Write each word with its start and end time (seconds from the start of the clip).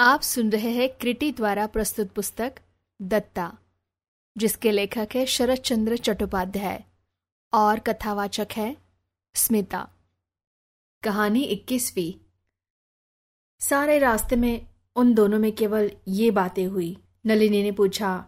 आप 0.00 0.20
सुन 0.20 0.50
रहे 0.50 0.70
हैं 0.70 0.88
क्रिटी 0.88 1.32
द्वारा 1.32 1.66
प्रस्तुत 1.66 2.10
पुस्तक 2.10 2.52
दत्ता, 3.02 3.58
जिसके 4.36 4.70
लेखक 4.70 5.08
है 5.14 5.26
शरद 5.26 5.58
चंद्र 5.58 5.96
चट्टोपाध्याय 5.96 6.84
और 7.52 7.78
कथावाचक 7.78 8.48
है 8.52 8.76
स्मिता। 9.34 9.88
कहानी 11.02 11.42
इक्कीसवीं। 11.42 12.12
सारे 13.60 13.98
रास्ते 13.98 14.36
में 14.36 14.66
उन 14.96 15.14
दोनों 15.14 15.38
में 15.38 15.52
केवल 15.52 15.90
ये 16.08 16.30
बातें 16.30 16.66
हुई। 16.66 16.96
नलिनी 17.26 17.62
ने 17.62 17.72
पूछा, 17.72 18.26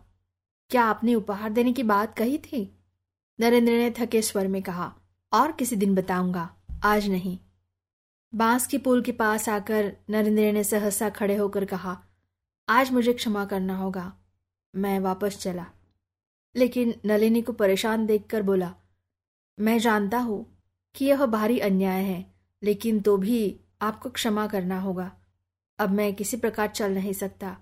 क्या 0.71 0.85
आपने 0.85 1.15
उपहार 1.15 1.51
देने 1.51 1.73
की 1.73 1.83
बात 1.83 2.15
कही 2.15 2.39
थी? 2.39 2.85
नरेंद्र 3.41 3.73
ने 3.73 3.91
थके 3.99 4.23
स्वर 4.23 4.49
में 4.49 4.63
कहा, 4.63 4.95
और 5.33 5.53
किसी 5.53 5.77
दिन 5.77 5.95
बताऊँगा। 5.95 6.49
आज 6.85 7.09
नहीं। 7.09 7.39
बाँस 8.35 8.67
के 8.67 8.79
पुल 8.79 9.03
के 9.03 9.13
पास 9.13 9.49
आकर 9.49 9.97
नरेंद्र 10.11 10.53
ने 10.53 10.65
सहसा 10.65 11.11
खड़े 11.11 11.37
होकर 11.37 11.65
कहा, 11.65 12.05
आज 12.69 12.91
मुझे 12.91 13.13
क्षमा 13.13 13.45
करना 13.45 13.77
होगा। 13.77 14.17
मैं 14.77 15.01
वापस 15.01 15.39
चला। 15.39 15.67
लेकिन 16.57 16.95
नलिनी 17.05 17.43
को 17.43 17.53
परेशान 17.53 18.07
देखकर 18.07 18.43
बोला, 18.43 18.75
मैं 19.61 19.79
जानता 19.79 20.19
हूँ 20.19 20.63
कि 20.95 21.05
यह 21.05 21.27
भारी 21.27 21.59
अन्याय 21.59 22.03
है, 22.03 22.35
लेकिन 22.63 23.01
तो 23.01 23.17
भी 23.17 23.61
आपको 23.83 24.11
क्षमा 24.11 24.47
करना 24.47 24.81
होगा। 24.81 25.13
अब 25.79 25.91
मैं 25.91 26.15
किसी 26.15 26.37
प्रकार 26.37 26.69
चल 26.69 26.95
नहीं 26.95 27.13
सकता। 27.13 27.59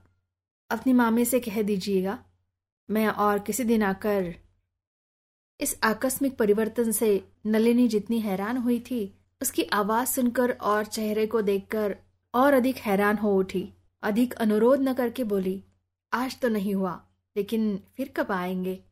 अपनी 0.70 0.92
मामी 0.92 1.24
से 1.24 1.40
कह 1.40 1.62
दीजिएगा। 1.62 2.24
मैं 2.90 3.08
और 3.08 3.38
किसी 3.38 3.64
दिन 3.64 3.82
आकर 3.82 4.34
इस 5.60 5.78
आकस्मिक 5.82 6.36
परिवर्तन 6.36 6.92
से 6.92 7.28
नलिनी 7.46 7.88
जितनी 7.88 8.20
हैरान 8.20 8.56
हुई 8.56 8.80
थी 8.80 9.17
उसकी 9.40 9.62
आवाज़ 9.62 10.08
सुनकर 10.08 10.50
और 10.50 10.84
चेहरे 10.84 11.26
को 11.26 11.42
देखकर 11.42 11.96
और 12.34 12.54
अधिक 12.54 12.76
हैरान 12.76 13.16
हो 13.16 13.34
उठी। 13.36 13.72
अधिक 14.02 14.34
अनुरोध 14.34 14.80
न 14.80 14.92
करके 14.92 15.24
बोली, 15.24 15.64
आज 16.12 16.40
तो 16.40 16.48
नहीं 16.48 16.74
हुआ, 16.74 17.00
लेकिन 17.36 17.80
फिर 17.96 18.12
कब 18.16 18.32
आएँगे? 18.32 18.84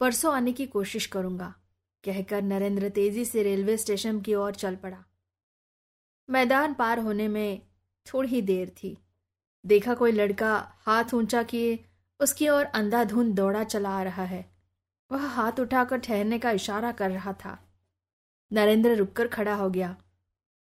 परसों 0.00 0.34
आने 0.34 0.52
की 0.52 0.66
कोशिश 0.66 1.06
करूँगा, 1.06 1.54
कहकर 2.04 2.42
नरेंद्र 2.42 2.88
तेज़ी 2.88 3.24
से 3.24 3.42
रेलवे 3.42 3.76
स्टेशन 3.76 4.20
की 4.20 4.34
ओर 4.34 4.54
चल 4.54 4.76
पड़ा। 4.76 5.04
मैदान 6.30 6.74
पार 6.74 6.98
होने 6.98 7.28
में 7.28 7.62
थोड़ी 8.06 8.42
देर 8.42 8.68
थी। 8.68 8.96
देखा 9.66 9.94
कोई 9.94 10.12
लड़का 10.12 10.72
हाथ 10.78 11.14
ऊँचा 11.14 11.42
किए, 11.42 11.84
उसकी 12.20 12.48
ओर 12.48 12.64
अंधाधुंध 12.64 13.34
दौड़ा 13.34 13.64
चला 13.64 13.90
आ 13.90 14.02
रहा 14.02 14.24
है। 14.24 14.44
वह 15.12 15.26
हाथ 15.26 15.60
उठाकर 15.60 15.98
ठहरने 15.98 16.38
का 16.38 16.50
इशारा 16.50 16.92
कर 16.92 17.10
रहा 17.10 17.32
था। 17.32 17.58
नरेंद्र 18.54 18.94
रुककर 18.96 19.28
खड़ा 19.28 19.54
हो 19.54 19.68
गया। 19.70 19.96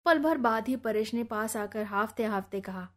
पल 0.06 0.20
भर 0.20 0.38
बाद 0.38 0.68
ही 0.68 0.76
परेश 0.76 1.14
ने 1.14 1.24
पास 1.24 1.56
आकर 1.58 1.84
हाफते 1.84 2.24
हाफते 2.24 2.62
कहा, 2.62 2.88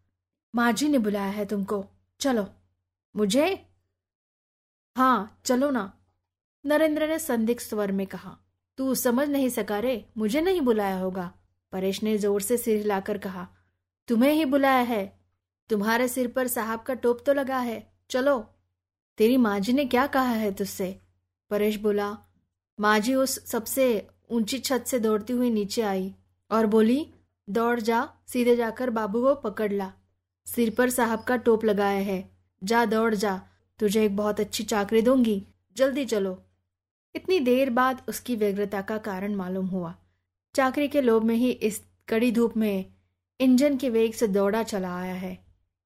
माँ 0.54 0.72
जी 0.72 0.88
ने 0.88 0.98
बुलाया 0.98 1.30
है 1.30 1.44
तुमको। 1.44 1.84
चलो। 2.20 2.46
मुझे? 3.14 3.46
हाँ 4.96 5.40
चलो 5.44 5.70
ना। 5.70 5.92
नरेंद्र 6.64 7.08
ने 7.08 7.18
संदिग्ध 7.18 7.60
स्वर 7.60 7.92
में 7.92 8.06
कहा, 8.06 8.36
तू 8.78 8.94
समझ 8.94 9.28
नहीं 9.28 9.48
सका 9.48 9.78
रे, 9.78 10.04
मुझे 10.18 10.40
नहीं 10.40 10.60
बुलाया 10.60 10.98
होगा। 10.98 11.32
परेश 11.72 12.02
ने 12.02 12.16
ज़ोर 12.18 12.42
से 12.42 12.56
सिर 12.56 12.76
हिलाकर 12.76 13.18
कहा, 13.18 13.46
तुम्हें 14.08 14.32
ही 14.32 14.44
बुलाया 14.44 14.82
है। 14.84 15.04
तुम्हारे 15.70 16.08
सिर 16.08 16.28
पर 16.28 16.46
साहब 16.46 16.82
का 16.82 16.94
टोप 16.94 17.22
तो 17.26 17.32
लगा 17.32 17.58
है। 17.58 17.92
चलो। 18.10 18.38
तेरी 19.18 19.36
माँ 19.36 19.58
जी 19.60 19.72
ने 19.72 19.84
क्या 19.84 20.06
कहा 20.06 20.32
है 20.32 20.52
तुझसे? 20.54 21.00
परेश 21.50 21.76
बोला, 21.76 22.16
माँ 22.78 22.98
जी 23.00 23.14
उस 23.14 23.44
सबसे 23.46 23.86
ऊँची 24.32 24.58
छत 24.58 24.84
से 24.86 24.98
दौड़ती 24.98 25.32
हुई 25.32 25.50
नीचे 25.50 25.82
आई 25.82 26.14
और 26.50 26.66
बोली, 26.66 27.06
दौड़ 27.50 27.80
जा। 27.80 28.08
सीधे 28.26 28.56
जाकर 28.56 28.90
बाबू 28.90 29.22
को 29.22 29.34
पकड़ 29.34 29.72
ला। 29.72 29.92
सिर 30.46 30.70
पर 30.70 30.90
साहब 30.90 31.22
का 31.22 31.36
टोप 31.36 31.64
लगाया 31.64 31.98
है। 31.98 32.30
जा, 32.64 32.84
दौड़ 32.84 33.14
जा। 33.14 33.42
तुझे 33.78 34.04
एक 34.04 34.16
बहुत 34.16 34.40
अच्छी 34.40 34.64
चाकरी 34.64 35.02
दूँगी। 35.02 35.46
जल्दी 35.76 36.04
चलो। 36.04 36.42
इतनी 37.14 37.40
देर 37.40 37.70
बाद 37.70 38.02
उसकी 38.08 38.36
व्यग्रता 38.36 38.80
का 38.80 38.98
कारण 38.98 39.34
मालूम 39.34 39.66
हुआ। 39.66 39.94
चाकरी 40.54 40.88
के 40.88 41.00
लोभ 41.00 41.24
में 41.24 41.34
ही 41.34 41.50
इस 41.50 41.82
कड़ी 42.08 42.32
धूप 42.32 42.56
में 42.56 42.84
इंजन 43.40 43.76
के 43.76 43.90
वेग 43.90 44.12
से 44.12 44.28
दौड़ा 44.28 44.62
चला 44.62 44.96
आया 44.96 45.14
है। 45.14 45.44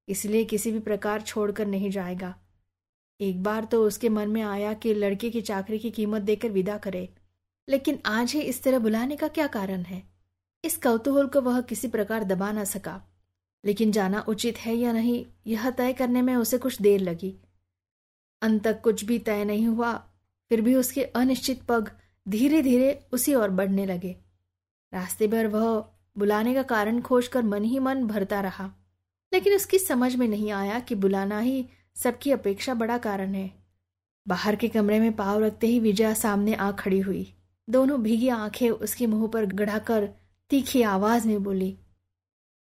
इसलिए 0.09 0.45
किसी 0.45 0.73
भी 0.73 0.79
प्रकार 0.79 1.21
छोड़कर 1.21 1.67
नहीं 1.67 1.91
जाएगा। 1.91 2.35
एक 3.21 3.43
बार 3.43 3.65
तो 3.65 3.87
उसके 3.87 4.09
मन 4.09 4.29
में 4.29 4.43
आया 4.43 4.73
कि 4.73 4.95
लड़के 4.95 5.31
की 5.31 5.41
चाकरी 5.41 5.79
की 5.79 5.91
कीमत 5.91 6.23
देकर 6.23 6.49
विदा 6.49 6.79
करे। 6.79 7.09
लेकिन 7.69 7.99
आज 8.07 8.33
ही 8.33 8.41
इस 8.41 8.63
तरह 8.63 8.79
बुलाने 8.79 9.17
का 9.17 9.29
क्या 9.29 9.47
कारण 9.47 9.83
है? 9.83 10.03
इस 10.65 10.77
कौतूहल 10.77 11.27
को 11.27 11.41
वह 11.41 11.61
किसी 11.61 11.89
प्रकार 11.89 12.25
दबा 12.25 12.53
ना 12.53 12.65
सका। 12.65 13.07
लेकिन 13.65 13.93
जाना 13.93 14.25
उचित 14.29 14.59
है 14.59 14.75
या 14.75 14.93
नहीं, 14.93 15.27
यह 15.47 15.71
तय 15.71 15.93
करने 15.93 16.23
में 16.23 16.37
उसे 16.37 16.59
कुछ 16.59 16.83
देर 16.83 17.01
लगी। 17.01 17.37
अंत 18.43 18.65
तक 18.65 18.81
कुछ 18.81 19.05
भी 19.05 19.19
तय 19.19 19.45
नहीं 19.45 19.67
हुआ, 19.67 19.93
फिर 20.49 20.61
भी 20.61 20.75
उसके 20.75 21.05
अनिश्चित 21.05 21.63
पग 21.63 21.91
धीरे 22.29 22.63
धीरे 22.63 23.07
उसी 23.13 23.35
ओर 23.35 23.51
बढ़ने 23.51 23.87
लगे। 23.87 24.17
रास्ते 24.95 25.27
भर 25.27 25.47
वह 25.47 25.89
बुलाने 26.19 26.55
का 26.55 26.63
कारण 26.63 27.01
खोजकर 27.01 27.43
मन 27.43 27.65
ही 27.65 27.79
मन 27.79 28.07
भरता 28.07 28.41
रहा। 28.41 28.71
लेकिन 29.33 29.55
उसकी 29.55 29.79
समझ 29.79 30.17
में 30.17 30.29
नहीं 30.29 30.51
आया 30.51 30.81
कि 30.81 30.95
बुलाना 30.95 31.39
ही 31.39 31.69
सबकी 31.97 32.31
अपेक्षा 32.31 32.75
बड़ा 32.75 32.99
कारण 32.99 33.35
है। 33.35 33.51
बाहर 34.29 34.57
के 34.57 34.69
कमरे 34.69 35.01
में 35.01 35.17
पाव 35.17 35.45
रखते 35.45 35.67
ही 35.67 35.81
विजया 35.81 36.15
सामने 36.15 36.55
आ 36.55 36.73
खड़ी 36.73 37.01
हुई। 37.01 37.36
दोनों 37.69 38.03
भीगी 38.03 38.29
आँखें 38.29 38.71
उसके 38.71 39.07
मुँह 39.07 39.29
पर 39.29 39.47
गढ़ाकर 39.47 40.09
तीखी 40.51 40.83
आवाज़ 40.83 41.29
में 41.29 41.43
बोली, 41.43 41.79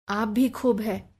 आप 0.09 0.29
भी 0.29 0.49
खूब 0.49 0.81
है। 0.81 1.15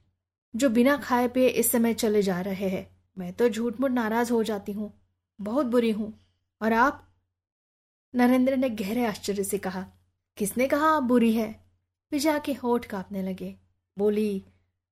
जो 0.55 0.69
बिना 0.69 0.97
खाए 0.97 1.27
पिए 1.27 1.47
इस 1.47 1.71
समय 1.71 1.93
चले 1.93 2.21
जा 2.21 2.41
रहे 2.41 2.69
हैं। 2.69 2.97
मैं 3.17 3.33
तो 3.33 3.49
झूठ 3.49 3.79
मूठ 3.79 3.91
नाराज़ 3.91 4.33
हो 4.33 4.43
जाती 4.43 4.71
हूँ। 4.71 4.93
बहुत 5.41 5.65
बुरी 5.65 5.91
हूँ। 5.91 6.13
और 6.61 6.73
आप? 6.73 7.03
नरेंद्र 8.15 8.57
ने 8.57 8.69
गहरे 8.69 9.05
आश्चर्य 9.05 9.43
से 9.43 9.57
कहा, 9.57 9.85
किसने 10.37 10.67
कहा 10.67 10.87
आप 10.87 11.03
बुरी 11.03 11.33
है? 11.33 11.65
विजया 12.11 12.39
के 12.39 12.53
होठ 12.53 12.85
कांपने 12.85 13.23
लगे। 13.23 13.55
बोली, 13.97 14.43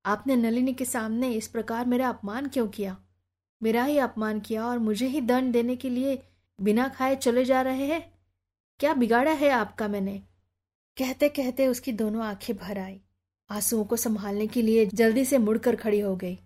आपने 0.05 0.35
नलिनी 0.35 0.73
के 0.73 0.85
सामने 0.85 1.31
इस 1.31 1.47
प्रकार 1.47 1.85
मेरा 1.85 2.09
अपमान 2.09 2.47
क्यों 2.47 2.67
किया? 2.67 2.97
मेरा 3.63 3.83
ही 3.83 3.97
अपमान 3.97 4.39
किया 4.39 4.65
और 4.65 4.79
मुझे 4.79 5.07
ही 5.07 5.21
दंड 5.21 5.53
देने 5.53 5.75
के 5.75 5.89
लिए 5.89 6.23
बिना 6.61 6.87
खाए 6.87 7.15
चले 7.15 7.45
जा 7.45 7.61
रहे 7.61 7.85
हैं? 7.85 8.14
क्या 8.79 8.93
बिगाड़ा 8.93 9.31
है 9.31 9.49
आपका 9.49 9.87
मैंने? 9.87 10.17
कहते 10.97 11.29
कहते 11.29 11.67
उसकी 11.67 11.91
दोनों 11.91 12.25
आँखें 12.25 12.57
भर 12.57 12.77
आई। 12.77 13.01
आंसुओं 13.49 13.85
को 13.85 13.97
संभालने 13.97 14.47
के 14.47 14.61
लिए 14.61 14.85
जल्दी 14.85 15.25
से 15.25 15.37
मुड़कर 15.37 15.75
खड़ी 15.75 15.99
हो 15.99 16.15
गई। 16.15 16.39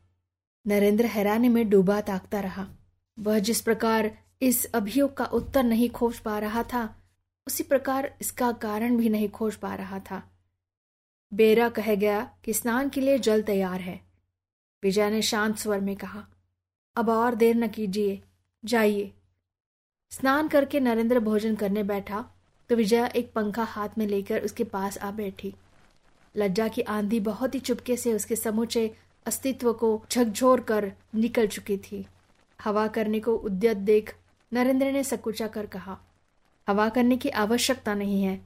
नरेंद्र 0.67 1.05
हैरानी 1.05 1.49
में 1.49 1.69
डूबा 1.69 2.01
ताकता 2.01 2.39
रहा। 2.39 2.67
वह 3.19 3.39
जिस 3.39 3.61
प्रकार 3.61 4.17
इस 4.41 4.65
अभियोग 4.65 5.17
का 5.17 5.25
उत्तर 5.25 5.63
नहीं 5.63 5.89
खोज 5.89 6.19
पा 6.19 6.39
रहा 6.39 6.63
था, 6.63 6.95
उसी 7.47 7.63
प्रकार 7.63 8.17
इसका 8.21 8.51
कारण 8.51 8.97
भी 8.97 9.09
नहीं 9.09 9.29
खोज 9.29 9.55
पा 9.55 9.75
रहा 9.75 9.99
था। 9.99 10.23
बेरा 11.33 11.69
कह 11.69 11.95
गया 11.95 12.33
कि 12.43 12.53
स्नान 12.53 12.89
के 12.89 13.01
लिए 13.01 13.19
जल 13.19 13.41
तैयार 13.41 13.81
है। 13.81 14.01
विजय 14.83 15.09
ने 15.09 15.21
शांत 15.21 15.57
स्वर 15.57 15.79
में 15.79 15.95
कहा, 15.95 16.27
अब 16.95 17.09
और 17.09 17.35
देर 17.35 17.55
न 17.55 17.67
कीजिए। 17.67 18.21
जाइए। 18.65 19.13
स्नान 20.11 20.47
करके 20.47 20.79
नरेंद्र 20.79 21.19
भोजन 21.19 21.55
करने 21.55 21.83
बैठा 21.83 22.25
तो 22.69 22.75
विजया 22.75 23.05
एक 23.07 23.31
पंखा 23.33 23.63
हाथ 23.63 23.97
में 23.97 24.05
लेकर 24.07 24.43
उसके 24.43 24.63
पास 24.63 24.97
आ 24.97 25.11
बैठी। 25.11 25.53
लज्जा 26.35 26.67
की 26.67 26.81
आंधी 26.81 27.19
बहुत 27.19 27.55
ही 27.55 27.59
चुपके 27.59 27.95
से 27.97 28.13
उसके 28.13 28.35
समूचे 28.35 28.91
अस्तित्व 29.25 29.71
को 29.73 30.01
झकझोर 30.11 30.61
कर 30.61 30.91
निकल 31.15 31.47
चुकी 31.47 31.77
थी। 31.77 32.05
हवा 32.59 32.87
करने 32.87 33.19
को 33.19 33.35
उद्यत 33.35 33.77
देख 33.77 34.13
नरेंद्र 34.51 34.91
ने 34.91 35.03
सकुचा 35.03 35.47
कर 35.47 35.65
कहा, 35.65 35.97
हवा 36.67 36.89
करने 36.89 37.17
की 37.17 37.29
आवश्यकता 37.29 37.93
नहीं 37.93 38.21
है। 38.23 38.39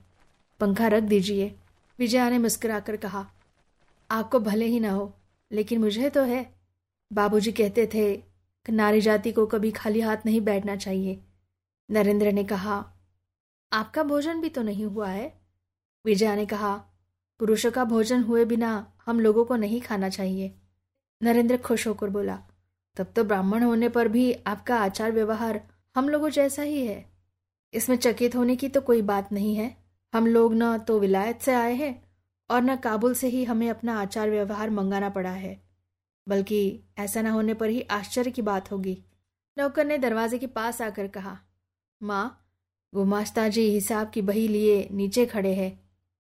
पंखा 0.59 0.88
रख 0.88 1.03
दीजिए। 1.03 1.53
विजया 2.00 2.29
ने 2.29 2.38
मुस्कुराकर 2.38 2.96
कहा 2.97 3.25
आपको 4.09 4.40
भले 4.40 4.66
ही 4.66 4.79
ना 4.79 4.91
हो, 4.91 5.13
लेकिन 5.52 5.79
मुझे 5.79 6.09
तो 6.09 6.23
है। 6.23 6.46
बाबूजी 7.11 7.52
कहते 7.52 7.90
थे 7.93 8.16
कि 8.16 8.72
नारी 8.72 9.02
जाति 9.02 9.32
को 9.32 9.46
कभी 9.46 9.72
खाली 9.72 10.02
हाथ 10.02 10.26
नहीं 10.26 10.41
बैठना 10.41 10.76
चाहिए। 10.76 11.20
नरेंद्र 11.90 12.32
ने 12.32 12.44
कहा, 12.44 12.94
आपका 13.74 14.03
भोजन 14.03 14.41
भी 14.41 14.50
तो 14.50 14.62
नहीं 14.62 14.85
हुआ 14.85 15.08
है? 15.08 15.41
विजया 16.06 16.35
ने 16.35 16.46
कहा, 16.46 16.76
पुरुषों 17.40 17.72
का 17.72 17.84
भोजन 17.84 18.24
हुए 18.24 18.46
बिना 18.46 18.94
हम 19.06 19.20
लोगों 19.20 19.46
को 19.46 19.56
नहीं 19.56 19.82
खाना 19.82 20.09
चाहिए। 20.09 20.56
नरेंद्र 21.24 21.58
खुश 21.58 21.88
होकर 21.88 22.09
बोला, 22.09 22.44
तब 22.96 23.14
तो 23.16 23.24
ब्राह्मण 23.24 23.64
होने 23.64 23.90
पर 23.90 24.08
भी 24.08 24.34
आपका 24.34 24.80
आचार 24.80 25.12
व्यवहार 25.12 25.68
हम 25.96 26.09
लोगों 26.09 26.30
जैसा 26.30 26.62
ही 26.62 26.85
है। 26.85 27.06
इसमें 27.74 27.97
चकित 27.97 28.36
होने 28.36 28.56
की 28.56 28.70
तो 28.70 28.82
कोई 28.82 29.02
बात 29.02 29.32
नहीं 29.32 29.56
है। 29.56 29.78
हम 30.14 30.28
लोग 30.28 30.53
न 30.53 30.78
तो 30.78 31.00
विलायत 31.00 31.41
से 31.41 31.53
आए 31.53 31.74
हैं 31.74 32.03
और 32.50 32.62
न 32.62 32.76
काबुल 32.76 33.14
से 33.14 33.28
ही 33.28 33.44
हमें 33.44 33.70
अपना 33.70 34.02
आचार 34.02 34.29
व्यवहार 34.29 34.70
मंगाना 34.70 35.09
पड़ा 35.09 35.32
है। 35.32 35.64
बल्कि 36.28 36.84
ऐसा 36.97 37.22
न 37.22 37.28
होने 37.28 37.53
पर 37.53 37.70
ही 37.70 37.82
आश्चर्य 37.82 38.32
की 38.32 38.41
बात 38.41 38.72
होगी। 38.72 39.03
नौकर 39.58 39.86
ने 39.86 39.97
दरवाजे 39.97 40.40
के 40.40 40.47
पास 40.47 40.82
आकर 40.82 41.08
कहा 41.08 41.38
माँ 42.03 42.40
गुमास्ता 42.94 43.47
जी 43.47 43.61
हिसाब 43.70 44.09
की 44.09 44.22
बही 44.22 44.47
लिए 44.47 44.88
नीचे 44.91 45.26
खड़े 45.26 45.53
हैं। 45.55 45.79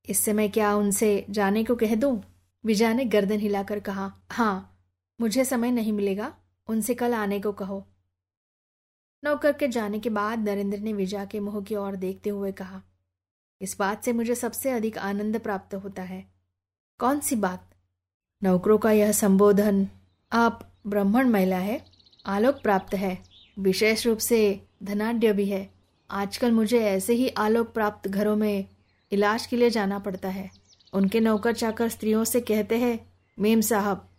इससे 0.09 0.33
मैं 0.33 0.51
क्या 0.51 0.75
उनसे 0.75 1.25
जाने 1.29 1.63
को 1.63 1.75
कह 1.75 1.95
दूँ? 1.95 2.21
विजया 2.65 2.93
ने 2.93 3.05
गर्दन 3.05 3.39
हिलाकर 3.39 3.79
कहा 3.79 4.11
हाँ 4.31 4.85
मुझे 5.21 5.45
समय 5.45 5.71
नहीं 5.71 5.93
मिलेगा, 5.93 6.33
उनसे 6.67 6.93
कल 6.93 7.13
आने 7.13 7.39
को 7.39 7.51
कहो। 7.51 7.87
नौकर 9.23 9.53
के 9.53 9.67
जाने 9.67 9.99
के 9.99 10.09
बाद 10.09 10.39
नरेंद्र 10.39 10.77
ने 10.77 10.93
विजया 10.93 11.25
के 11.25 11.39
मुँह 11.39 11.61
की 11.61 11.75
ओर 11.75 11.95
देखते 11.95 12.29
हुए 12.29 12.51
कहा, 12.51 12.81
इस 13.61 13.75
बात 13.79 14.03
से 14.03 14.13
मुझे 14.13 14.35
सबसे 14.35 14.71
अधिक 14.71 14.97
आनंद 14.97 15.39
प्राप्त 15.39 15.75
होता 15.75 16.03
है। 16.03 16.25
कौन 16.99 17.19
सी 17.19 17.35
बात? 17.35 17.69
नौकरों 18.43 18.77
का 18.77 18.91
यह 18.91 19.11
संबोधन, 19.11 19.87
आप 20.31 20.71
ब्राह्मण 20.87 21.29
महिला 21.29 21.57
है, 21.57 21.85
आलोक 22.25 22.61
प्राप्त 22.61 22.93
है। 22.93 23.33
विशेष 23.59 24.07
रूप 24.07 24.17
से 24.17 24.67
धनाढ़ 24.83 25.33
भी 25.33 25.45
है। 25.45 25.73
आजकल 26.11 26.51
मुझे 26.51 26.79
ऐसे 26.79 27.13
ही 27.13 27.29
आलोक 27.29 27.73
प्राप्त 27.73 28.07
घरों 28.07 28.35
में 28.35 28.65
इलाज 29.11 29.45
के 29.45 29.55
लिए 29.55 29.69
जाना 29.69 29.99
पड़ता 29.99 30.29
है। 30.29 30.51
उनके 30.93 31.19
नौकर 31.19 31.53
चाकर 31.53 31.89
स्त्रियों 31.89 32.23
से 32.23 32.41
कहते 32.41 32.77
हैं, 32.77 33.13
मेम 33.39 33.61
साहब। 33.61 34.09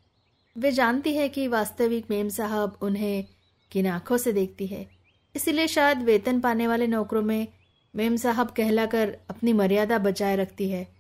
वे 0.59 0.73
जानती 0.73 1.15
है 1.15 1.29
कि 1.29 1.49
वास्तविक 1.49 2.07
मेम 2.11 2.29
साहब 2.29 2.79
उन्हें 2.83 3.25
किन 3.71 3.87
आँखों 3.87 4.17
से 4.17 4.33
देखती 4.33 4.67
है। 4.67 4.89
इसलिए 5.37 5.67
शायद 5.67 5.99
वेतन 5.99 6.41
पाने 6.41 6.67
वाले 6.67 6.87
नौकरों 6.87 7.23
में 7.23 7.49
मेम 7.97 8.17
साहब 8.17 8.51
कहलाकर 8.51 9.19
अपनी 9.31 9.53
मर्यादा 9.53 9.99
बचाए 9.99 10.37
रखती 10.37 10.69
है। 10.69 10.95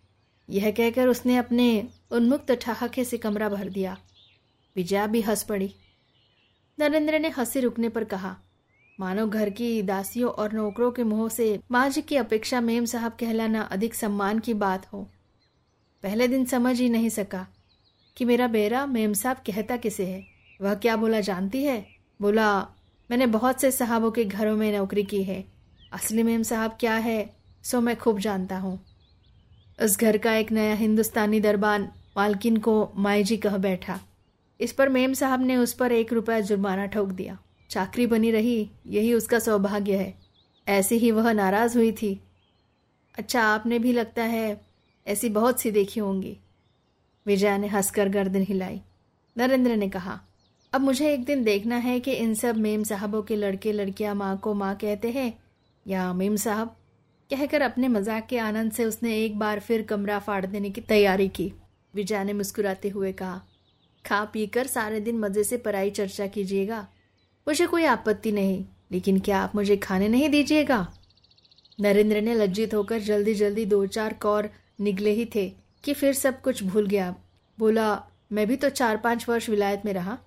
यह 0.50 0.70
कहकर 0.70 1.08
उसने 1.08 1.37
अपने 1.37 1.88
उन्मुक्त 2.11 2.52
ठहाके 2.52 3.05
से 3.05 3.19
कमरा 3.19 3.49
भर 3.49 3.69
दिया। 3.69 3.99
विजया 4.76 5.06
भी 5.06 5.20
हंस 5.20 5.43
पड़ी। 5.43 5.75
नरेंद्र 6.78 7.19
ने 7.19 7.28
हँसी 7.28 7.61
रुकने 7.61 7.88
पर 7.88 8.05
कहा 8.05 8.37
मानो 9.00 9.26
घर 9.26 9.50
की 9.50 9.82
दासियों 9.82 10.31
और 10.31 10.52
नौकरों 10.52 10.91
के 10.91 11.05
मुँह 11.05 11.29
से 11.29 11.61
माज 11.70 12.02
की 12.08 12.17
अपेक्षा 12.17 12.61
मेम 12.61 12.85
साहब 12.85 13.12
कहलाना 13.20 13.62
अधिक 13.62 13.94
सम्मान 13.94 14.38
की 14.38 14.55
बात 14.55 14.93
हो। 14.93 15.11
पहले 16.02 16.29
दिन 16.29 16.44
समझ 16.44 16.81
ही 16.81 16.88
नहीं 16.88 17.08
सका 17.08 17.46
कि 18.17 18.25
मेरा 18.25 18.46
बेरा 18.46 18.87
मेम 18.87 19.12
साहब 19.12 19.37
कहता 19.37 19.76
किसे 19.76 20.06
है। 20.06 20.25
वह 20.61 20.75
क्या 20.75 20.96
बोला 20.96 21.20
जानती 21.20 21.64
है? 21.64 21.87
बोला, 22.23 22.61
मैंने 23.11 23.26
बहुत 23.26 23.61
से 23.61 23.70
साहबों 23.70 24.11
के 24.11 24.25
घरों 24.25 24.56
में 24.56 24.79
नौकरी 24.79 25.02
की 25.02 25.23
है। 25.23 25.44
असली 25.93 26.23
मेम 26.23 26.43
साहब 26.43 26.76
क्या 26.81 26.94
है, 26.94 27.37
सो 27.62 27.81
मैं 27.81 27.97
खूब 27.97 28.19
जानता 28.19 28.58
हूँ। 28.58 28.85
उस 29.82 29.99
घर 29.99 30.19
का 30.19 30.35
एक 30.35 30.52
नया 30.52 30.75
हिंदुस्तानी 30.75 31.40
दरबान 31.40 31.88
मालकिन 32.17 32.56
को 32.56 32.93
माई 32.97 33.25
जी 33.25 33.37
कह 33.37 33.56
बैठा। 33.56 34.00
इस 34.61 34.73
पर 34.73 34.88
मेम 34.88 35.12
साहब 35.12 35.43
ने 35.43 35.56
उस 35.56 35.73
पर 35.73 35.93
एक 35.93 36.12
रुपया 36.12 36.40
जुर्माना 36.40 36.87
ठोक 36.87 37.08
दिया। 37.08 37.38
चाकरी 37.75 38.06
बनी 38.06 38.31
रही, 38.31 38.71
यही 38.87 39.12
उसका 39.15 39.38
सौभाग्य 39.38 39.97
है। 39.97 40.15
ऐसी 40.67 40.97
ही 40.97 41.11
वह 41.11 41.32
नाराज़ 41.32 41.76
हुई 41.79 41.91
थी। 41.93 42.19
अच्छा 43.15 43.43
आपने 43.44 43.79
भी 43.79 43.93
लगता 43.93 44.23
है 44.25 44.61
ऐसी 45.06 45.29
बहुत 45.31 45.61
सी 45.61 45.71
देखी 45.71 46.00
होंगी। 46.00 46.37
विजया 47.26 47.56
ने 47.56 47.67
हंसकर 47.67 48.09
गर्दन 48.09 48.43
हिलाई। 48.43 48.81
नरेंद्र 49.37 49.76
ने 49.76 49.88
कहा, 49.88 50.21
अब 50.73 50.81
मुझे 50.81 51.12
एक 51.12 51.25
दिन 51.25 51.44
देखना 51.44 51.76
है 51.79 51.99
कि 52.00 52.12
इन 52.12 52.35
सब 52.35 52.56
मेम 52.59 52.85
साहबों 52.85 53.23
के 53.23 53.37
लड़के 53.37 53.73
लड़कियाँ 53.73 54.15
माँ 54.15 54.37
को 54.38 54.55
माँ 54.55 54.75
कहते 54.76 55.11
हैं 55.11 55.32
या 55.87 56.12
मेम 56.12 56.37
साहब? 56.37 56.76
कहकर 57.31 57.62
अपने 57.62 57.88
मज़ाक 57.88 58.26
के 58.26 58.38
आनंद 58.38 58.73
से 58.73 58.85
उसने 58.85 59.19
एक 59.19 59.38
बार 59.38 59.61
फिर 59.61 59.82
कमरा 59.82 60.19
फाड़ 60.19 60.44
देने 60.47 60.71
की 60.71 60.81
तैयारी 60.82 61.29
की। 61.29 61.53
विजया 61.94 62.23
ने 62.25 62.32
मुस्कुराते 62.32 62.88
हुए 62.88 63.12
कहा, 63.12 63.41
खा 64.05 64.25
पीकर 64.25 64.67
सारे 64.67 65.00
दिन 65.00 65.19
मज़े 65.19 65.44
से 65.44 65.56
पराई 65.59 65.91
चर्चा 65.91 66.26
कीजिएगा। 66.29 66.87
मुझे 67.46 67.67
कोई 67.67 67.85
आपत्ति 67.85 68.32
नहीं, 68.32 68.64
लेकिन 68.93 69.19
क्या 69.20 69.38
आप 69.38 69.55
मुझे 69.55 69.76
खाने 69.76 70.08
नहीं 70.08 70.29
दीजिएगा? 70.29 70.87
नरेंद्र 71.81 72.20
ने 72.20 72.35
लज्जित 72.35 72.75
होकर 72.75 72.99
जल्दी 72.99 73.35
जल्दी 73.35 73.64
दो 73.67 73.85
चार 73.87 74.12
कौर 74.12 74.49
निकले 74.81 75.11
ही 75.11 75.25
थे 75.35 75.49
कि 75.85 75.93
फिर 75.93 76.14
सब 76.14 76.41
कुछ 76.41 76.62
भूल 76.64 76.87
गया। 76.87 77.14
बोला, 77.58 78.02
मैं 78.32 78.46
भी 78.46 78.56
तो 78.56 78.69
चार 78.69 78.96
पाँच 78.96 79.29
वर्ष 79.29 79.49
विलायत 79.49 79.82
में 79.85 79.93
रहा, 79.93 80.19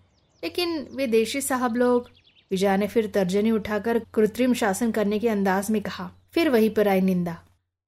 लेकिन 0.44 0.88
वे 0.92 1.08
देशी 1.08 1.42
साहब 1.42 1.76
लोग 1.76 2.10
विजया 2.52 2.76
ने 2.78 2.88
फिर 2.88 3.08
तर्जनी 3.08 3.52
उठाकर 3.52 4.00
कृत्रिम 4.14 4.54
शासन 4.54 4.92
करने 4.92 5.20
के 5.20 5.30
अंदाज 5.30 5.70
में 5.72 5.82
कहा। 5.82 6.12
फिर 6.34 6.50
वही 6.50 6.70
पर 6.70 6.88
आई 6.88 7.02
निंदा। 7.02 7.38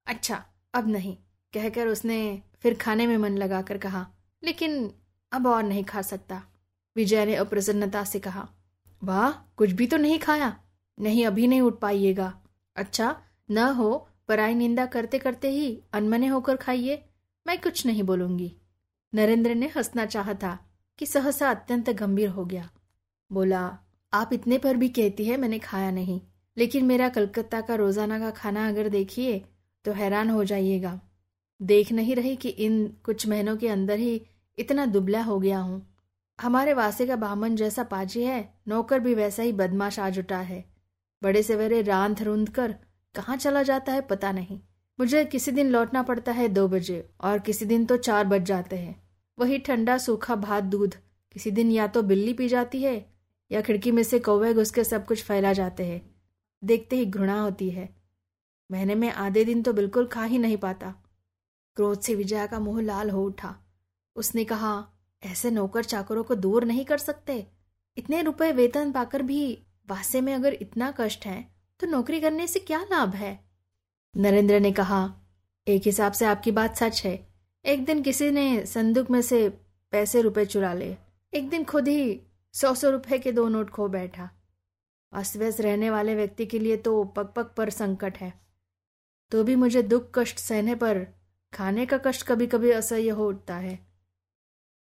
अच्छा 0.06 0.44
अब 0.74 0.88
नहीं, 0.88 1.16
कहकर 1.52 1.86
उसने 1.86 2.42
फिर 2.62 2.74
खाने 2.74 3.06
में 3.06 3.16
मन 3.16 3.36
लगाकर 3.36 3.78
कहा, 3.78 4.06
लेकिन 4.42 4.90
अब 5.32 5.46
और 5.46 5.62
नहीं 5.62 5.84
खा 5.84 6.02
सकता 6.02 6.42
विजय 6.96 7.26
ने 7.26 7.34
अप्रसन्नता 7.34 8.04
से 8.04 8.18
कहा 8.18 8.48
वाह, 9.02 9.30
कुछ 9.30 9.70
भी 9.70 9.86
तो 9.86 9.96
नहीं 9.96 10.18
खाया। 10.18 10.56
नहीं, 11.00 11.26
अभी 11.26 11.46
नहीं 11.46 11.60
उठ 11.60 11.80
पाइएगा। 11.80 12.42
अच्छा 12.76 13.22
न 13.50 13.58
हो, 13.58 14.08
पराई 14.28 14.54
निंदा 14.54 14.86
करते 14.86 15.18
करते 15.18 15.50
ही 15.50 15.82
अनमने 15.92 16.26
होकर 16.26 16.56
खाइए। 16.56 17.04
मैं 17.46 17.60
कुछ 17.60 17.86
नहीं 17.86 18.02
बोलूँगी। 18.02 18.56
नरेंद्र 19.14 19.54
ने 19.54 19.66
हंसना 19.66 20.06
चाहा 20.06 20.34
था 20.34 20.58
कि 20.98 21.06
सहसा 21.06 21.50
अत्यंत 21.50 21.90
गंभीर 21.90 22.28
हो 22.28 22.44
गया। 22.44 22.70
बोला, 23.32 23.78
आप 24.12 24.32
इतने 24.32 24.58
पर 24.58 24.76
भी 24.76 24.88
कहती 24.88 25.24
है, 25.24 25.36
मैंने 25.36 25.58
खाया 25.58 25.90
नहीं। 25.90 26.20
लेकिन 26.56 26.84
मेरा 26.84 27.08
कलकत्ता 27.08 27.60
का 27.60 27.74
रोज़ाना 27.74 28.18
का 28.18 28.30
खाना 28.30 28.68
अगर 28.68 28.88
देखिए 28.88 29.44
तो 29.84 29.92
हैरान 29.92 30.30
हो 30.30 30.44
जाइएगा। 30.44 31.00
देख 31.62 31.92
नहीं 31.92 32.16
रही 32.16 32.36
कि 32.36 32.48
इन 32.48 32.96
कुछ 33.04 33.28
महीनों 33.28 33.56
के 33.56 33.68
अंदर 33.68 33.98
ही 33.98 34.26
इतना 34.58 34.86
दुबला 34.86 35.22
हो 35.22 35.38
गया 35.40 35.58
हूँ। 35.58 35.89
हमारे 36.40 36.74
वासे 36.74 37.06
का 37.06 37.16
बामन 37.16 37.56
जैसा 37.56 37.82
पाजी 37.82 38.22
है, 38.22 38.54
नौकर 38.68 39.00
भी 39.00 39.14
वैसा 39.14 39.42
ही 39.42 39.52
बदमाश 39.52 39.98
आ 39.98 40.10
जुटा 40.10 40.38
है। 40.38 40.64
बड़े 41.22 41.42
से 41.42 41.56
बड़े 41.56 41.82
रांध 41.82 42.22
रुंध 42.22 42.48
कर, 42.48 42.72
कहाँ 43.14 43.36
चला 43.36 43.62
जाता 43.62 43.92
है 43.92 44.00
पता 44.00 44.32
नहीं। 44.32 44.60
मुझे 45.00 45.24
किसी 45.24 45.50
दिन 45.50 45.70
लौटना 45.70 46.02
पड़ता 46.02 46.32
है 46.32 46.48
दो 46.48 46.68
बजे, 46.68 47.10
और 47.20 47.38
किसी 47.38 47.64
दिन 47.64 47.86
तो 47.86 47.96
चार 47.96 48.24
बज 48.24 48.42
जाते 48.42 48.76
हैं। 48.76 49.08
वही 49.38 49.58
ठंडा 49.58 49.98
सूखा 49.98 50.36
भात 50.36 50.64
दूध, 50.64 50.94
किसी 51.32 51.50
दिन 51.50 51.70
या 51.70 51.86
तो 51.86 52.02
बिल्ली 52.02 52.32
पी 52.32 52.48
जाती 52.48 52.82
है, 52.82 53.12
या 53.52 53.60
खिड़की 53.60 53.90
में 53.90 54.02
से 54.02 54.18
कौवे 54.18 54.54
घुस 54.54 54.70
के 54.70 54.84
सब 54.84 55.06
कुछ 55.06 55.22
फैला 55.22 55.52
जाते 55.52 55.86
हैं। 55.86 56.14
देखते 56.64 56.96
ही 56.96 57.06
घृणा 57.06 57.40
होती 57.40 57.70
है। 57.70 57.96
महीने 58.72 58.94
में 58.94 59.12
आधे 59.12 59.44
दिन 59.44 59.62
तो 59.62 59.72
बिल्कुल 59.72 60.06
खा 60.06 60.24
ही 60.24 60.38
नहीं 60.38 60.56
पाता। 60.56 60.94
क्रोध 61.76 62.00
से 62.00 62.14
विजया 62.14 62.46
का 62.46 62.58
मुँह 62.58 62.82
लाल 62.82 63.10
हो 63.10 63.24
उठा। 63.24 63.56
उसने 64.16 64.44
कहा 64.44 64.86
ऐसे 65.22 65.50
नौकर 65.50 65.84
चाकरों 65.84 66.24
को 66.24 66.34
दूर 66.34 66.64
नहीं 66.64 66.84
कर 66.84 66.98
सकते। 66.98 67.46
इतने 67.96 68.22
रुपए 68.22 68.52
वेतन 68.52 68.92
पाकर 68.92 69.22
भी 69.22 69.42
वासे 69.88 70.20
में 70.20 70.34
अगर 70.34 70.54
इतना 70.54 70.90
कष्ट 70.90 71.26
है 71.26 71.44
तो 71.80 71.86
नौकरी 71.86 72.20
करने 72.20 72.46
से 72.46 72.60
क्या 72.60 72.80
लाभ 72.82 73.14
है? 73.14 73.38
नरेंद्र 74.14 74.60
ने 74.60 74.72
कहा, 74.72 75.14
एक 75.66 75.82
हिसाब 75.86 76.12
से 76.12 76.24
आपकी 76.24 76.50
बात 76.50 76.76
सच 76.76 77.04
है। 77.04 77.18
एक 77.64 77.84
दिन 77.84 78.02
किसी 78.02 78.30
ने 78.30 78.64
संदूक 78.66 79.10
में 79.10 79.20
से 79.22 79.48
पैसे 79.92 80.20
रुपए 80.22 80.44
चुरा 80.44 80.72
ले। 80.74 80.96
एक 81.32 81.48
दिन 81.50 81.64
खुद 81.64 81.88
ही 81.88 82.20
सौ 82.54 82.74
सौ 82.74 82.90
रुपए 82.90 83.18
के 83.18 83.32
दो 83.32 83.48
नोट 83.48 83.70
खो 83.70 83.88
बैठा। 83.88 84.30
अस्त 85.12 85.36
व्यस्त 85.36 85.60
रहने 85.60 85.90
वाले 85.90 86.14
व्यक्ति 86.14 86.46
के 86.46 86.58
लिए 86.58 86.76
तो 86.76 87.02
पग 87.04 87.32
पग 87.36 87.50
पर 87.56 87.70
संकट 87.70 88.18
है। 88.18 88.32
तो 89.32 89.44
भी 89.44 89.54
मुझे 89.56 89.82
दुख 89.82 90.10
कष्ट 90.14 90.38
सहने 90.38 90.74
पर 90.74 91.06
खाने 91.52 91.86
का 91.86 91.98
कष्ट 91.98 92.26
कभी 92.26 92.46
कभी 92.46 92.70
असह्य 92.70 93.10
हो 93.10 93.28
उठता 93.28 93.56
है। 93.56 93.78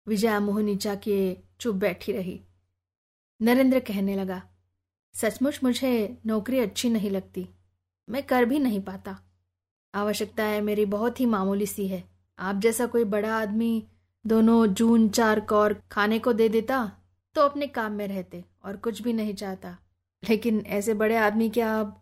विजया 0.07 0.39
मुँह 0.41 0.63
नीचा 0.63 0.95
किए 0.95 1.37
चुप 1.61 1.75
बैठी 1.75 2.13
रही। 2.13 2.41
नरेंद्र 3.41 3.81
कहने 3.81 4.17
लगा, 4.17 4.43
सचमुच 5.15 5.61
मुझे 5.65 6.19
नौकरी 6.27 6.59
अच्छी 6.59 6.91
नहीं 6.91 7.11
लगती। 7.11 7.49
मैं 8.09 8.23
कर 8.23 8.45
भी 8.45 8.59
नहीं 8.59 8.81
पाता। 8.81 9.19
आवश्यकता 9.95 10.45
है 10.45 10.61
मेरी 10.61 10.85
बहुत 10.87 11.21
ही 11.21 11.27
मामूली 11.27 11.67
सी 11.67 11.87
है। 11.89 12.03
आप 12.39 12.61
जैसा 12.61 12.87
कोई 12.87 13.05
बड़ा 13.05 13.35
आदमी 13.35 13.87
दोनों 14.25 14.67
जून, 14.67 15.09
चार 15.09 15.41
कौर 15.41 15.75
खाने 15.93 16.19
को 16.19 16.33
दे 16.33 16.49
देता 16.49 16.91
तो 17.35 17.41
अपने 17.41 17.67
काम 17.67 17.93
में 17.93 18.07
रहते 18.09 18.45
और 18.65 18.77
कुछ 18.77 19.03
भी 19.03 19.13
नहीं 19.13 19.35
चाहता। 19.35 19.77
लेकिन 20.23 20.61
ऐसे 20.69 20.95
बड़े 20.95 21.17
आदमी 21.17 21.49
क्या 21.51 21.79
अब 21.81 22.01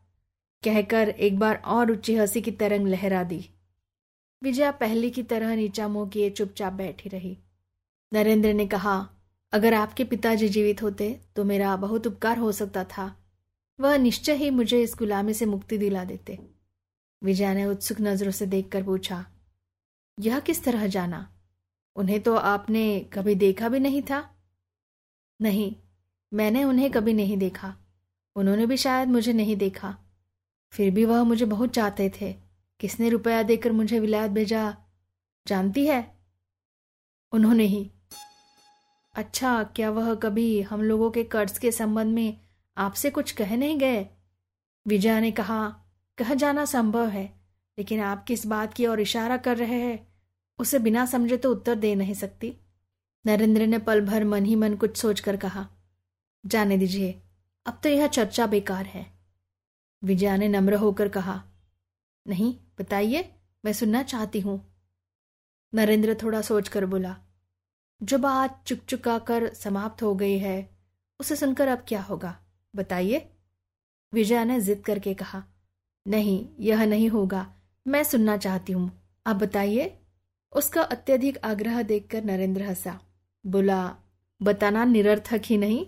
कहकर 0.62 1.08
एक 1.08 1.38
बार 1.38 1.62
और 1.66 1.90
ऊँची 1.92 2.14
हँसी 2.16 2.40
की 2.40 2.50
तरंग 2.50 2.88
लहरा 2.88 3.22
दी? 3.24 3.44
विजया 4.42 4.70
पहली 4.70 5.10
की 5.10 5.22
तरह 5.22 5.54
नीचा 5.56 5.88
मुँह 5.88 6.08
किए 6.08 6.30
चुपचाप 6.30 6.72
बैठी 6.72 7.08
रही। 7.08 7.36
नरेंद्र 8.12 8.52
ने 8.52 8.66
कहा, 8.66 9.08
अगर 9.52 9.74
आपके 9.74 10.04
पिताजी 10.04 10.48
जीवित 10.48 10.82
होते 10.82 11.20
तो 11.36 11.44
मेरा 11.44 11.74
बहुत 11.76 12.06
उपकार 12.06 12.38
हो 12.38 12.52
सकता 12.52 12.84
था। 12.84 13.14
वह 13.78 13.96
निश्चय 13.96 14.34
ही 14.34 14.50
मुझे 14.50 14.82
इस 14.82 14.94
गुलामी 14.98 15.34
से 15.34 15.46
मुक्ति 15.46 15.78
दिला 15.78 16.04
देते। 16.04 16.38
विजया 17.22 17.52
ने 17.54 17.64
उत्सुक 17.64 18.00
नज़रों 18.00 18.30
से 18.30 18.46
देखकर 18.46 18.82
पूछा, 18.82 19.24
यह 20.18 20.40
किस 20.40 20.62
तरह 20.64 20.86
जाना? 20.86 21.28
उन्हें 21.96 22.20
तो 22.20 22.34
आपने 22.34 23.00
कभी 23.12 23.34
देखा 23.34 23.68
भी 23.68 23.78
नहीं 23.78 24.02
था? 24.02 24.20
नहीं, 25.40 25.74
मैंने 26.32 26.64
उन्हें 26.64 26.90
कभी 26.90 27.12
नहीं 27.12 27.36
देखा। 27.36 27.74
उन्होंने 28.36 28.66
भी 28.66 28.76
शायद 28.76 29.08
मुझे 29.08 29.32
नहीं 29.32 29.56
देखा। 29.56 29.96
फिर 30.72 30.90
भी 30.90 31.04
वह 31.04 31.22
मुझे 31.22 31.44
बहुत 31.44 31.70
चाहते 31.70 32.10
थे। 32.20 32.32
किसने 32.80 33.08
रुपया 33.08 33.42
देकर 33.42 33.72
मुझे 33.72 34.00
विलायत 34.00 34.30
भेजा? 34.30 34.76
जानती 35.46 35.86
है? 35.86 36.00
उन्होंने 37.32 37.64
ही। 37.64 37.90
अच्छा 39.14 39.64
क्या 39.64 39.90
वह 39.90 40.14
कभी 40.14 40.62
हम 40.62 40.82
लोगों 40.82 41.10
के 41.10 41.24
कर्ज 41.24 41.58
के 41.58 41.72
संबंध 41.72 42.14
में 42.14 42.40
आपसे 42.76 43.10
कुछ 43.10 43.32
कह 43.32 43.56
नहीं 43.56 43.78
गए? 43.78 44.06
विजया 44.86 45.20
ने 45.20 45.30
कहा, 45.30 45.84
कह 46.18 46.34
जाना 46.34 46.64
संभव 46.64 47.08
है, 47.08 47.40
लेकिन 47.78 48.00
आप 48.00 48.24
किस 48.24 48.46
बात 48.46 48.74
की 48.74 48.86
ओर 48.86 49.00
इशारा 49.00 49.36
कर 49.36 49.56
रहे 49.56 49.80
हैं? 49.80 50.08
उसे 50.58 50.78
बिना 50.78 51.06
समझे 51.06 51.36
तो 51.36 51.50
उत्तर 51.50 51.74
दे 51.74 51.94
नहीं 51.94 52.14
सकती. 52.14 52.56
नरेंद्र 53.26 53.66
ने 53.66 53.78
पल 53.78 54.00
भर 54.00 54.24
मन 54.24 54.44
ही 54.44 54.54
मन 54.54 54.76
कुछ 54.76 54.96
सोचकर 54.96 55.36
कहा, 55.36 55.68
जाने 56.46 56.78
दीजिए, 56.78 57.22
अब 57.66 57.80
तो 57.82 57.88
यह 57.88 58.06
चर्चा 58.06 58.46
बेकार 58.46 58.86
है. 58.86 59.06
विजया 60.04 60.36
ने 60.36 60.48
नम्र 60.48 60.74
होकर 60.74 61.08
कहा, 61.08 61.44
नहीं, 62.28 62.54
बताइए, 62.78 63.34
मैं 63.64 63.72
सुनना 63.72 64.02
चाहती 64.02 64.40
हूँ. 64.40 64.84
नरेंद्र 65.74 66.16
थोड़ा 66.22 66.42
सोचकर 66.42 66.86
बोला 66.86 67.16
जो 68.02 68.18
बात 68.18 68.64
चुक 68.66 68.78
चुका 68.78 69.18
कर 69.18 69.54
समाप्त 69.54 70.02
हो 70.02 70.14
गई 70.14 70.38
है, 70.38 70.70
उसे 71.20 71.36
सुनकर 71.36 71.68
अब 71.68 71.84
क्या 71.88 72.02
होगा? 72.02 72.40
बताइए। 72.76 73.30
विजया 74.14 74.44
ने 74.44 74.60
जिद 74.60 74.80
करके 74.80 75.14
कहा, 75.14 75.44
नहीं, 76.08 76.48
यह 76.60 76.84
नहीं 76.84 77.08
होगा। 77.08 77.54
मैं 77.86 78.04
सुनना 78.04 78.36
चाहती 78.36 78.72
हूँ। 78.72 79.12
आप 79.26 79.36
बताइए। 79.36 79.98
उसका 80.52 80.82
अत्यधिक 80.82 81.38
आग्रह 81.38 81.82
देखकर 81.82 82.24
नरेंद्र 82.24 82.62
हंसा। 82.62 83.00
बोला, 83.46 83.96
बताना 84.42 84.84
निरर्थक 84.84 85.42
ही 85.44 85.58
नहीं, 85.58 85.86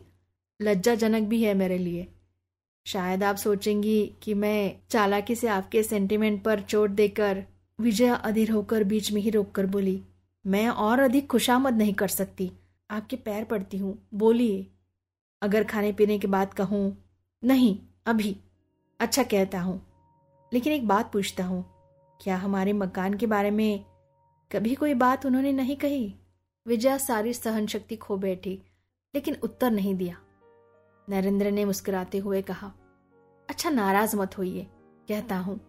लज्जाजनक 0.62 1.28
भी 1.28 1.45
है 1.45 1.54
मेरे 1.54 1.78
लिए। 1.78 2.09
शायद 2.87 3.25
आप 3.25 3.37
सोचेंगी 3.37 4.14
कि 4.23 4.35
मैं 4.35 4.76
चालाकी 4.90 5.35
से 5.35 5.49
आपके 5.49 5.83
सेंटिमेंट 5.83 6.42
पर 6.42 6.61
चोट 6.61 6.90
देकर 6.90 7.45
विजया 7.81 8.14
अधीर 8.14 8.50
होकर 8.50 8.85
बीच 8.85 9.12
में 9.12 9.23
ही 9.23 9.31
रोककर 9.31 9.66
बोली 9.66 10.02
मैं 10.47 10.69
और 10.69 11.01
अधिक 11.01 11.31
खुशामद 11.31 11.77
नहीं 11.77 11.95
कर 11.95 12.09
सकती। 12.09 12.53
आपके 12.91 13.17
पैर 13.17 13.45
पड़ती 13.45 13.77
हूँ। 13.77 14.09
बोलिए, 14.15 14.67
अगर 15.43 15.65
खाने 15.65 15.93
पीने 15.93 16.19
की 16.19 16.27
बात 16.27 16.55
कहूँ, 16.55 16.97
नहीं, 17.45 17.79
अभी। 18.07 18.37
अच्छा 19.01 19.23
कहता 19.23 19.61
हूँ। 19.61 19.87
लेकिन 20.53 20.73
एक 20.73 20.89
बात 20.89 21.13
पूछता 21.13 21.45
हूँ, 21.45 21.65
क्या 22.21 22.37
हमारे 22.37 22.73
मकान 22.73 23.15
के 23.15 23.27
बारे 23.27 23.51
में 23.51 23.85
कभी 24.53 24.75
कोई 24.75 24.95
बात 24.95 25.27
उन्होंने 25.27 25.53
नहीं 25.53 25.77
कही? 25.77 26.15
विजया 26.67 26.99
सारी 26.99 27.33
सहन 27.33 27.67
शक्ति 27.67 27.97
खो 27.97 28.17
बैठी, 28.17 28.63
लेकिन 29.15 29.37
उत्तर 29.43 29.71
नहीं 29.71 29.95
दिया। 29.95 30.17
नरेंद्र 31.09 31.51
ने 31.51 31.65
मुस्कुराते 31.65 32.19
हुए 32.19 32.43
कहा 32.43 32.73
अच्छा 33.49 33.71
नाराज़ 33.71 34.17
मत 34.17 34.39
होइए, 34.39 34.67
कहता 35.09 35.37
हूँ। 35.37 35.61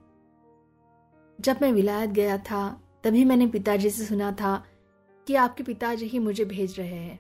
जब 1.42 1.60
मैं 1.62 1.72
विलायत 1.72 2.10
गया 2.10 2.38
था 2.38 2.83
तभी 3.04 3.26
मैंने 3.26 3.48
पिताजी 3.48 3.90
से 3.90 4.06
सुना 4.06 4.32
था 4.32 4.66
कि 5.28 5.36
आपके 5.36 5.64
पिताजी 5.64 6.06
ही 6.06 6.20
मुझे 6.20 6.46
भेज 6.46 6.80
रहे 6.80 6.96
हैं। 6.96 7.20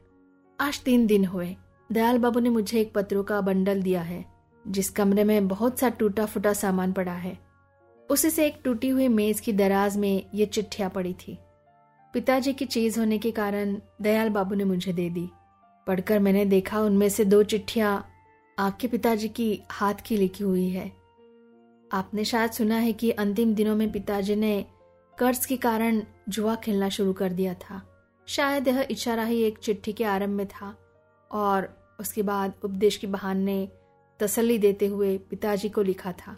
आज 0.59 0.81
तीन 0.81 1.07
दिन 1.07 1.25
हुए। 1.25 1.55
दयाल 1.91 2.17
बाबू 2.17 2.39
ने 2.39 2.49
मुझे 2.49 2.81
एक 2.81 2.93
पत्रों 2.93 3.23
का 3.23 3.41
बंडल 3.41 3.81
दिया 3.81 4.01
है, 4.01 4.25
जिस 4.67 4.89
कमरे 4.89 5.23
में 5.23 5.47
बहुत 5.47 5.79
सा 5.79 5.89
टूटा 5.89 6.25
फूटा 6.25 6.53
सामान 6.53 6.93
पड़ा 6.93 7.13
है। 7.13 7.39
उसी 8.09 8.29
से 8.29 8.45
एक 8.45 8.61
टूटी 8.63 8.89
हुई 8.89 9.07
मेज 9.07 9.39
की 9.39 9.53
दराज 9.53 9.97
में 9.97 10.29
ये 10.33 10.45
चिट्ठियाँ 10.45 10.89
पड़ी 10.89 11.13
थी। 11.13 11.37
पिताजी 12.13 12.53
की 12.53 12.65
चीज़ 12.65 12.99
होने 12.99 13.17
के 13.17 13.31
कारण 13.31 13.77
दयाल 14.01 14.29
बाबू 14.29 14.55
ने 14.55 14.63
मुझे 14.63 14.93
दे 14.93 15.09
दी। 15.09 15.29
पढ़कर 15.87 16.19
मैंने 16.19 16.45
देखा 16.45 16.81
उनमें 16.81 17.09
से 17.09 17.25
दो 17.25 17.43
चिट्ठियाँ 17.43 18.07
आपके 18.59 18.87
पिताजी 18.87 19.27
की 19.27 19.61
हाथ 19.71 19.93
की 20.05 20.17
लिखी 20.17 20.43
हुई 20.43 20.69
है। 20.69 20.91
आपने 21.91 22.23
शायद 22.23 22.51
सुना 22.51 22.75
है 22.75 22.93
कि 22.93 23.11
अंतिम 23.11 23.55
दिनों 23.55 23.75
में 23.75 23.91
पिताजी 23.91 24.35
ने 24.35 24.65
कर्ज 25.19 25.45
के 25.45 25.57
कारण 25.57 26.01
जुआ 26.29 26.55
खेलना 26.55 26.89
शुरू 26.89 27.13
कर 27.13 27.33
दिया 27.33 27.53
था। 27.53 27.81
शायद 28.27 28.67
यह 28.67 28.87
इशारा 28.91 29.23
ही 29.23 29.41
एक 29.43 29.57
चिट्ठी 29.57 29.93
के 29.93 30.03
आरंभ 30.03 30.29
में 30.29 30.47
था 30.47 30.75
और 31.31 31.77
उसके 31.99 32.21
बाद 32.21 32.53
उपदेश 32.63 32.97
की 32.97 33.07
बहान 33.07 33.67
तसल्ली 34.19 34.57
देते 34.57 34.87
हुए 34.87 35.17
पिताजी 35.17 35.69
को 35.69 35.81
लिखा 35.81 36.11
था। 36.11 36.37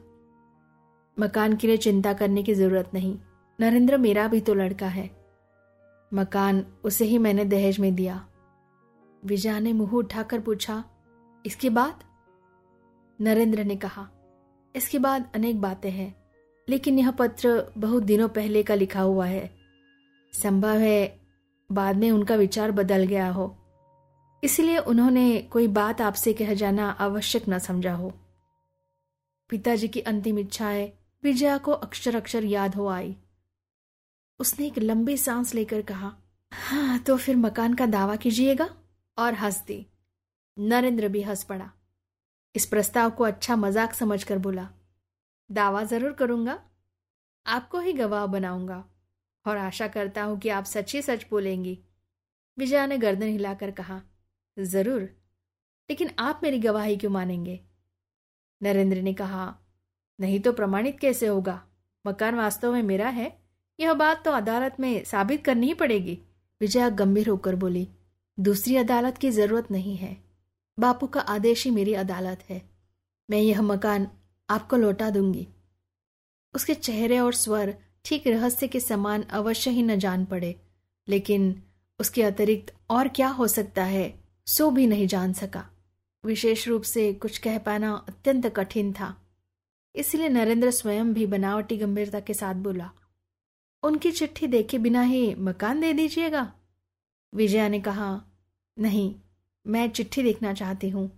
मकान 1.20 1.56
के 1.56 1.68
लिए 1.68 1.78
चिंता 1.78 2.14
करने 2.14 2.44
की 2.44 2.54
ज़रूरत 2.54 2.92
नहीं। 2.94 3.18
नरेंद्र 3.60 3.98
मेरा 3.98 4.28
भी 4.28 4.42
तो 4.42 4.54
लड़का 4.54 4.88
है। 4.88 5.10
मकान 6.14 6.66
उसे 6.84 7.06
ही 7.06 7.18
मैंने 7.18 7.46
दहेज 7.46 7.80
में 7.80 7.96
दिया। 7.96 8.28
विजया 9.24 9.60
ने 9.60 9.74
मुँह 9.74 9.92
उठाकर 9.92 10.40
पूछा, 10.40 10.84
इसके 11.46 11.70
बाद? 11.70 12.04
नरेंद्र 13.22 13.64
ने 13.64 13.76
कहा, 13.76 14.08
इसके 14.76 15.00
बाद 15.00 15.32
अनेक 15.36 15.62
बातें 15.62 15.92
हैं। 15.92 16.25
लेकिन 16.68 17.00
यह 17.00 17.12
पत्र 17.12 17.72
बहुत 17.78 18.04
दिनों 18.04 18.28
पहले 18.30 18.64
का 18.64 18.76
लिखा 18.76 19.02
हुआ 19.02 19.26
है। 19.26 19.50
संभव 20.34 20.78
है 20.78 21.20
बाद 21.70 21.96
में 21.96 22.10
उनका 22.12 22.36
विचार 22.36 22.72
बदल 22.72 23.04
गया 23.06 23.30
हो। 23.30 23.56
इसलिए 24.44 24.78
उन्होंने 24.78 25.38
कोई 25.52 25.68
बात 25.70 26.02
आपसे 26.02 26.34
कह 26.34 26.54
जाना 26.54 26.90
आवश्यक 26.90 27.44
न 27.50 27.60
समझा 27.60 27.94
हो। 27.94 28.12
पिताजी 29.50 29.88
की 29.88 30.00
अंतिम 30.02 30.40
इच्छाएँ 30.40 30.92
विजया 31.24 31.58
को 31.58 31.72
अक्षर 31.74 32.16
अक्षर 32.16 32.44
याद 32.46 32.76
हो 32.76 32.88
आई। 32.88 33.16
उसने 34.40 34.66
एक 34.68 34.78
लंबी 34.80 35.18
सांस 35.18 35.54
लेकर 35.54 35.82
कहा 35.82 36.12
हाँ 36.52 36.98
तो 37.00 37.18
फिर 37.18 37.36
मकान 37.36 37.74
का 37.74 37.86
दावा 37.88 38.16
कीजिएगा। 38.16 38.70
और 39.18 39.34
हंस 39.34 39.62
दी 39.68 39.86
नरेंद्र 40.58 41.08
भी 41.08 41.22
हंस 41.22 41.44
पड़ा। 41.44 41.70
इस 42.56 42.66
प्रस्ताव 42.66 43.10
को 43.10 43.24
अच्छा 43.24 43.56
मज़ाक 43.56 43.94
समझकर 43.94 44.38
बोला 44.38 44.68
दावा 45.50 45.84
ज़रूर 45.84 46.12
करूँगा। 46.12 46.60
आपको 47.46 47.80
ही 47.80 47.94
गवाह 47.94 48.26
बनाऊँगा 48.26 48.84
और 49.46 49.58
आशा 49.58 49.88
करता 49.88 50.24
हूँ 50.24 50.40
कि 50.40 50.50
आप 50.50 50.64
सच 50.64 50.94
ही 50.96 51.02
सच 51.02 51.26
बोलेंगी। 51.32 51.78
विजया 52.58 52.86
ने 52.86 52.98
गर्दन 52.98 53.28
हिलाकर 53.28 53.72
कहा, 53.72 54.02
ज़रूर, 54.58 55.02
लेकिन 55.90 56.10
आप 56.20 56.40
मेरी 56.44 56.60
गवाही 56.60 56.98
क्यों 56.98 57.12
मानेंगे? 57.12 57.60
नरेंद्र 58.62 59.02
ने 59.02 59.14
कहा, 59.14 59.56
नहीं 60.20 60.40
तो 60.40 60.54
प्रमाणित 60.54 61.00
कैसे 61.00 61.28
होगा? 61.28 61.62
मकान 62.06 62.36
वास्तव 62.36 62.74
में 62.74 62.84
मेरा 62.84 63.10
है। 63.10 63.32
यह 63.80 63.94
बात 63.94 64.24
तो 64.26 64.32
अदालत 64.32 64.76
में 64.80 65.04
साबित 65.04 65.44
करनी 65.46 65.68
ही 65.68 65.74
पड़ेगी। 65.74 66.18
विजया 66.62 66.90
गंभीर 66.90 67.30
होकर 67.30 67.56
बोली, 67.56 67.88
दूसरी 68.38 68.76
अदालत 68.78 69.18
की 69.18 69.32
ज़रूरत 69.32 69.72
नहीं 69.72 69.96
है। 69.96 70.16
बापू 70.78 71.08
का 71.08 71.20
आदेश 71.20 71.64
ही 71.66 71.72
मेरी 71.72 71.94
अदालत 71.94 72.44
है। 72.50 72.62
मैं 73.30 73.40
यह 73.40 73.62
मकान 73.62 74.08
आपको 74.50 74.78
लौटा 74.78 75.10
दूँगी। 75.10 75.48
उसके 76.54 76.74
चेहरे 76.76 77.20
और 77.20 77.34
स्वर 77.34 77.76
ठीक 78.06 78.28
रहस्य 78.28 78.68
के 78.68 78.80
समान 78.80 79.22
अवश्य 79.32 79.72
ही 79.72 79.84
न 79.84 79.98
जान 80.00 80.26
पड़े, 80.26 80.56
लेकिन 81.08 81.62
उसके 82.00 82.24
अतिरिक्त 82.24 82.74
और 82.90 83.08
क्या 83.08 83.28
हो 83.30 83.48
सकता 83.48 83.84
है, 83.84 84.14
सो 84.48 84.70
भी 84.72 84.88
नहीं 84.88 85.08
जान 85.08 85.34
सका। 85.34 85.66
विशेष 86.24 86.68
रूप 86.68 86.84
से 86.84 87.12
कुछ 87.14 87.38
कह 87.38 87.58
पाना 87.60 87.94
अत्यंत 88.10 88.48
कठिन 88.48 88.92
था। 88.94 89.16
इसलिए 89.96 90.30
नरेंद्र 90.30 90.72
स्वयं 90.72 91.14
भी 91.14 91.26
बनावटी 91.26 91.78
गंभीरता 91.78 92.20
के 92.20 92.34
साथ 92.34 92.56
बोला, 92.56 92.90
उनकी 93.84 94.12
चिट्ठी 94.12 94.48
देखे 94.48 94.78
बिना 94.78 95.02
ही 95.04 95.34
मकान 95.36 95.80
दे 95.80 95.92
दीजिएगा। 95.94 96.52
विजया 97.34 97.68
ने 97.68 97.80
कहा, 97.80 98.22
नहीं, 98.78 99.14
मैं 99.66 99.90
चिट्ठी 99.90 100.24
देखना 100.24 100.54
चाहती 100.54 100.90
हूँ, 100.90 101.10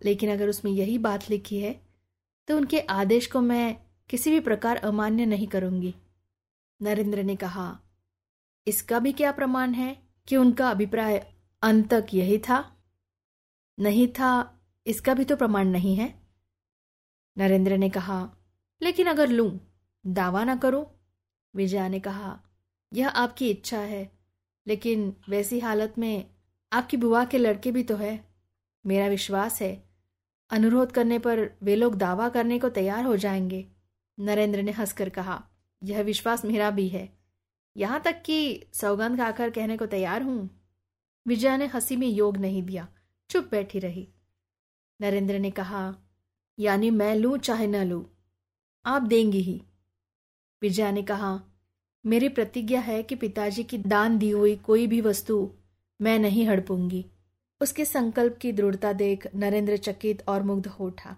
लेकिन 0.00 0.32
अगर 0.32 0.48
उसमें 0.48 0.72
यही 0.72 0.98
बात 0.98 1.28
लिखी 1.30 1.60
है 1.60 1.80
तो 2.48 2.56
उनके 2.56 2.80
आदेश 2.80 3.26
को 3.26 3.40
मैं 3.40 3.76
किसी 4.10 4.30
भी 4.30 4.40
प्रकार 4.40 4.76
अमान्य 4.76 5.26
नहीं 5.26 5.46
करूँगी। 5.46 5.94
नरेंद्र 6.82 7.22
ने 7.22 7.36
कहा, 7.36 7.78
इसका 8.66 8.98
भी 8.98 9.12
क्या 9.12 9.32
प्रमाण 9.32 9.72
है 9.72 10.02
कि 10.28 10.36
उनका 10.36 10.70
अभिप्राय 10.70 11.32
अंत 11.62 11.94
तक 11.94 12.06
यही 12.14 12.38
था? 12.38 12.76
नहीं 13.80 14.08
था, 14.08 14.60
इसका 14.86 15.14
भी 15.14 15.24
तो 15.24 15.36
प्रमाण 15.36 15.68
नहीं 15.68 15.96
है। 15.96 16.22
नरेंद्र 17.38 17.76
ने 17.76 17.90
कहा, 17.90 18.36
लेकिन 18.82 19.06
अगर 19.06 19.28
लूँ, 19.28 19.60
दावा 20.06 20.44
ना 20.44 20.56
करूँ। 20.56 20.86
विजया 21.54 21.88
ने 21.88 22.00
कहा, 22.00 22.40
यह 22.94 23.08
आपकी 23.08 23.50
इच्छा 23.50 23.78
है, 23.78 24.12
लेकिन 24.66 25.16
वैसी 25.28 25.60
हालत 25.60 25.94
में 25.98 26.30
आपकी 26.72 26.96
बुआ 26.96 27.24
के 27.24 27.38
लड़के 27.38 27.72
भी 27.72 27.82
तो 27.82 27.96
है। 27.96 28.28
मेरा 28.86 29.06
विश्वास 29.06 29.62
है 29.62 29.87
अनुरोध 30.50 30.92
करने 30.92 31.18
पर 31.18 31.50
वे 31.62 31.76
लोग 31.76 31.94
दावा 31.94 32.28
करने 32.28 32.58
को 32.58 32.68
तैयार 32.68 33.04
हो 33.04 33.16
जाएँगे, 33.16 33.66
नरेंद्र 34.20 34.62
ने 34.62 34.72
हंसकर 34.72 35.08
कहा। 35.08 35.44
यह 35.82 36.02
विश्वास 36.02 36.44
मेरा 36.44 36.70
भी 36.70 36.88
है। 36.88 37.18
यहाँ 37.76 38.00
तक 38.00 38.22
कि 38.22 38.64
सौगंध 38.72 39.18
खाकर 39.18 39.50
कहने 39.50 39.76
को 39.76 39.86
तैयार 39.86 40.22
हूँ। 40.22 40.50
विजया 41.26 41.56
ने 41.56 41.66
हँसी 41.66 41.96
में 41.96 42.08
योग 42.08 42.36
नहीं 42.36 42.62
दिया, 42.62 42.88
चुप 43.30 43.48
बैठी 43.50 43.78
रही। 43.78 44.08
नरेंद्र 45.00 45.38
ने 45.38 45.50
कहा, 45.50 45.96
यानी 46.58 46.90
मैं 46.90 47.14
लू 47.16 47.36
चाहे 47.36 47.66
न 47.66 47.84
लू, 47.84 48.06
आप 48.86 49.02
देंगी 49.02 49.40
ही। 49.40 49.62
विजया 50.62 50.90
ने 50.90 51.02
कहा, 51.02 51.40
मेरी 52.06 52.28
प्रतिज्ञा 52.28 52.80
है 52.80 53.02
कि 53.02 53.14
पिताजी 53.14 53.64
की 53.64 53.78
दान 53.78 54.18
दी 54.18 54.30
हुई 54.30 54.56
कोई 54.56 54.86
भी 54.86 55.00
वस्तु 55.00 55.52
मैं 56.00 56.18
नहीं 56.18 56.46
हड़पूँगी। 56.46 57.06
उसके 57.60 57.84
संकल्प 57.84 58.38
की 58.42 58.52
दृढ़ता 58.52 58.92
देख 58.92 59.34
नरेंद्र 59.34 59.76
चकित 59.76 60.28
और 60.28 60.42
मुग्ध 60.42 60.66
हो 60.66 60.86
उठा। 60.86 61.16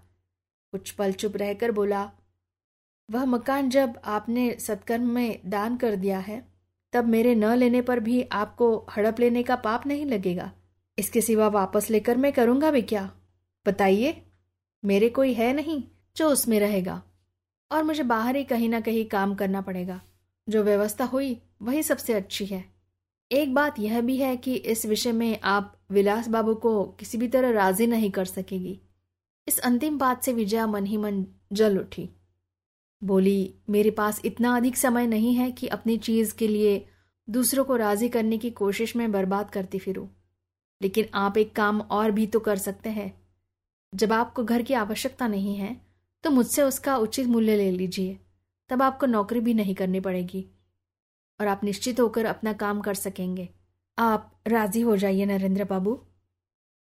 कुछ 0.71 0.91
पल 0.91 1.11
चुप 1.11 1.37
रहकर 1.37 1.71
बोला, 1.71 2.11
वह 3.11 3.25
मकान 3.25 3.69
जब 3.69 4.01
आपने 4.05 4.57
सत्कर्म 4.59 5.09
में 5.09 5.41
दान 5.45 5.77
कर 5.77 5.95
दिया 5.95 6.19
है, 6.19 6.45
तब 6.93 7.05
मेरे 7.05 7.35
न 7.35 7.45
लेने 7.45 7.81
पर 7.81 7.99
भी 7.99 8.23
आपको 8.23 8.87
हड़प 8.95 9.19
लेने 9.19 9.43
का 9.43 9.55
पाप 9.55 9.87
नहीं 9.87 10.05
लगेगा। 10.05 10.51
इसके 10.99 11.21
सिवा 11.21 11.47
वापस 11.47 11.89
लेकर 11.89 12.17
मैं 12.17 12.33
करूँगा 12.33 12.71
भी 12.71 12.81
क्या? 12.81 13.11
बताइए, 13.67 14.21
मेरे 14.85 15.09
कोई 15.09 15.33
है 15.33 15.53
नहीं 15.53 15.83
जो 16.17 16.29
उसमें 16.29 16.59
रहेगा। 16.59 17.03
और 17.71 17.83
मुझे 17.83 18.03
बाहर 18.03 18.35
ही 18.35 18.43
कहीं 18.43 18.69
ना 18.69 18.81
कहीं 18.81 19.05
काम 19.05 19.35
करना 19.35 19.61
पड़ेगा। 19.61 20.01
जो 20.49 20.63
व्यवस्था 20.63 21.05
हुई, 21.05 21.41
वही 21.61 21.83
सबसे 21.83 22.13
अच्छी 22.13 22.45
है। 22.45 22.65
एक 23.31 23.53
बात 23.53 23.79
यह 23.79 24.01
भी 24.01 24.17
है 24.17 24.37
कि 24.37 24.55
इस 24.55 24.85
विषय 24.85 25.11
में 25.11 25.39
आप 25.43 25.80
विलास 25.91 26.27
बाबू 26.27 26.55
को 26.55 26.85
किसी 26.85 27.17
भी 27.17 27.27
तरह 27.27 27.51
राज़ी 27.51 27.87
नहीं 27.87 28.11
कर 28.11 28.25
सकेगी। 28.25 28.81
इस 29.47 29.59
अंतिम 29.59 29.97
बात 29.97 30.23
से 30.23 30.33
विजया 30.33 30.67
मन 30.67 30.85
ही 30.85 30.97
मन 30.97 31.25
जल 31.53 31.77
उठी। 31.77 32.09
बोली, 33.03 33.55
मेरे 33.69 33.91
पास 33.91 34.21
इतना 34.25 34.55
अधिक 34.55 34.77
समय 34.77 35.07
नहीं 35.07 35.33
है 35.35 35.51
कि 35.51 35.67
अपनी 35.67 35.97
चीज़ 35.97 36.35
के 36.35 36.47
लिए 36.47 36.85
दूसरों 37.29 37.63
को 37.63 37.75
राज़ी 37.75 38.09
करने 38.09 38.37
की 38.37 38.51
कोशिश 38.51 38.95
में 38.95 39.11
बर्बाद 39.11 39.49
करती 39.49 39.79
फिरूं। 39.79 40.07
लेकिन 40.81 41.05
आप 41.13 41.37
एक 41.37 41.55
काम 41.55 41.81
और 41.81 42.11
भी 42.11 42.27
तो 42.27 42.39
कर 42.39 42.57
सकते 42.57 42.89
हैं। 42.89 43.21
जब 43.95 44.13
आपको 44.13 44.43
घर 44.43 44.61
की 44.61 44.73
आवश्यकता 44.73 45.27
नहीं 45.27 45.55
है 45.55 45.81
तो 46.23 46.29
मुझसे 46.31 46.61
उसका 46.61 46.97
उचित 46.97 47.27
मूल्य 47.27 47.55
ले 47.55 47.71
लीजिए। 47.71 48.19
तब 48.69 48.81
आपको 48.81 49.05
नौकरी 49.05 49.39
भी 49.39 49.53
नहीं 49.53 49.75
करनी 49.75 49.99
पड़ेगी। 49.99 50.47
और 51.41 51.47
आप 51.47 51.63
निश्चित 51.63 51.99
होकर 51.99 52.25
अपना 52.25 52.53
काम 52.53 52.81
कर 52.81 52.93
सकेंगे। 52.93 53.49
आप 53.97 54.41
राज़ी 54.47 54.81
हो 54.81 54.97
जाइए 54.97 55.25
नरेंद्र 55.25 55.63
बाबू। 55.63 56.01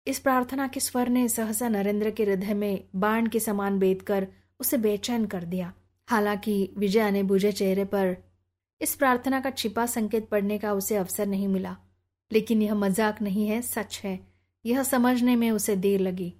इस 0.06 0.18
प्रार्थना 0.18 0.68
के 0.68 0.80
स्वर 0.80 1.08
ने 1.08 1.28
सहसा 1.28 1.68
नरेंद्र 1.68 2.10
के 2.10 2.24
हृदय 2.24 2.54
में 2.54 2.84
बाण 2.94 3.26
के 3.26 3.40
समान 3.40 3.78
बेद 3.78 4.02
कर 4.02 4.28
उसे 4.60 4.76
बेचैन 4.76 5.26
कर 5.26 5.44
दिया। 5.44 5.72
हालाँकि 6.08 6.74
विजया 6.76 7.10
ने 7.10 7.22
बुझे 7.22 7.52
चेहरे 7.52 7.84
पर 7.84 8.16
इस 8.80 8.94
प्रार्थना 8.94 9.40
का 9.40 9.50
छिपा 9.50 9.86
संकेत 9.86 10.28
पढ़ने 10.28 10.58
का 10.58 10.72
उसे 10.72 10.96
अवसर 10.96 11.26
नहीं 11.26 11.48
मिला। 11.48 11.76
लेकिन 12.32 12.62
यह 12.62 12.74
मज़ाक 12.74 13.22
नहीं 13.22 13.48
है, 13.48 13.62
सच 13.62 14.00
है। 14.04 14.26
यह 14.66 14.82
समझने 14.82 15.36
में 15.36 15.50
उसे 15.50 15.76
देर 15.76 16.00
लगी। 16.00 16.34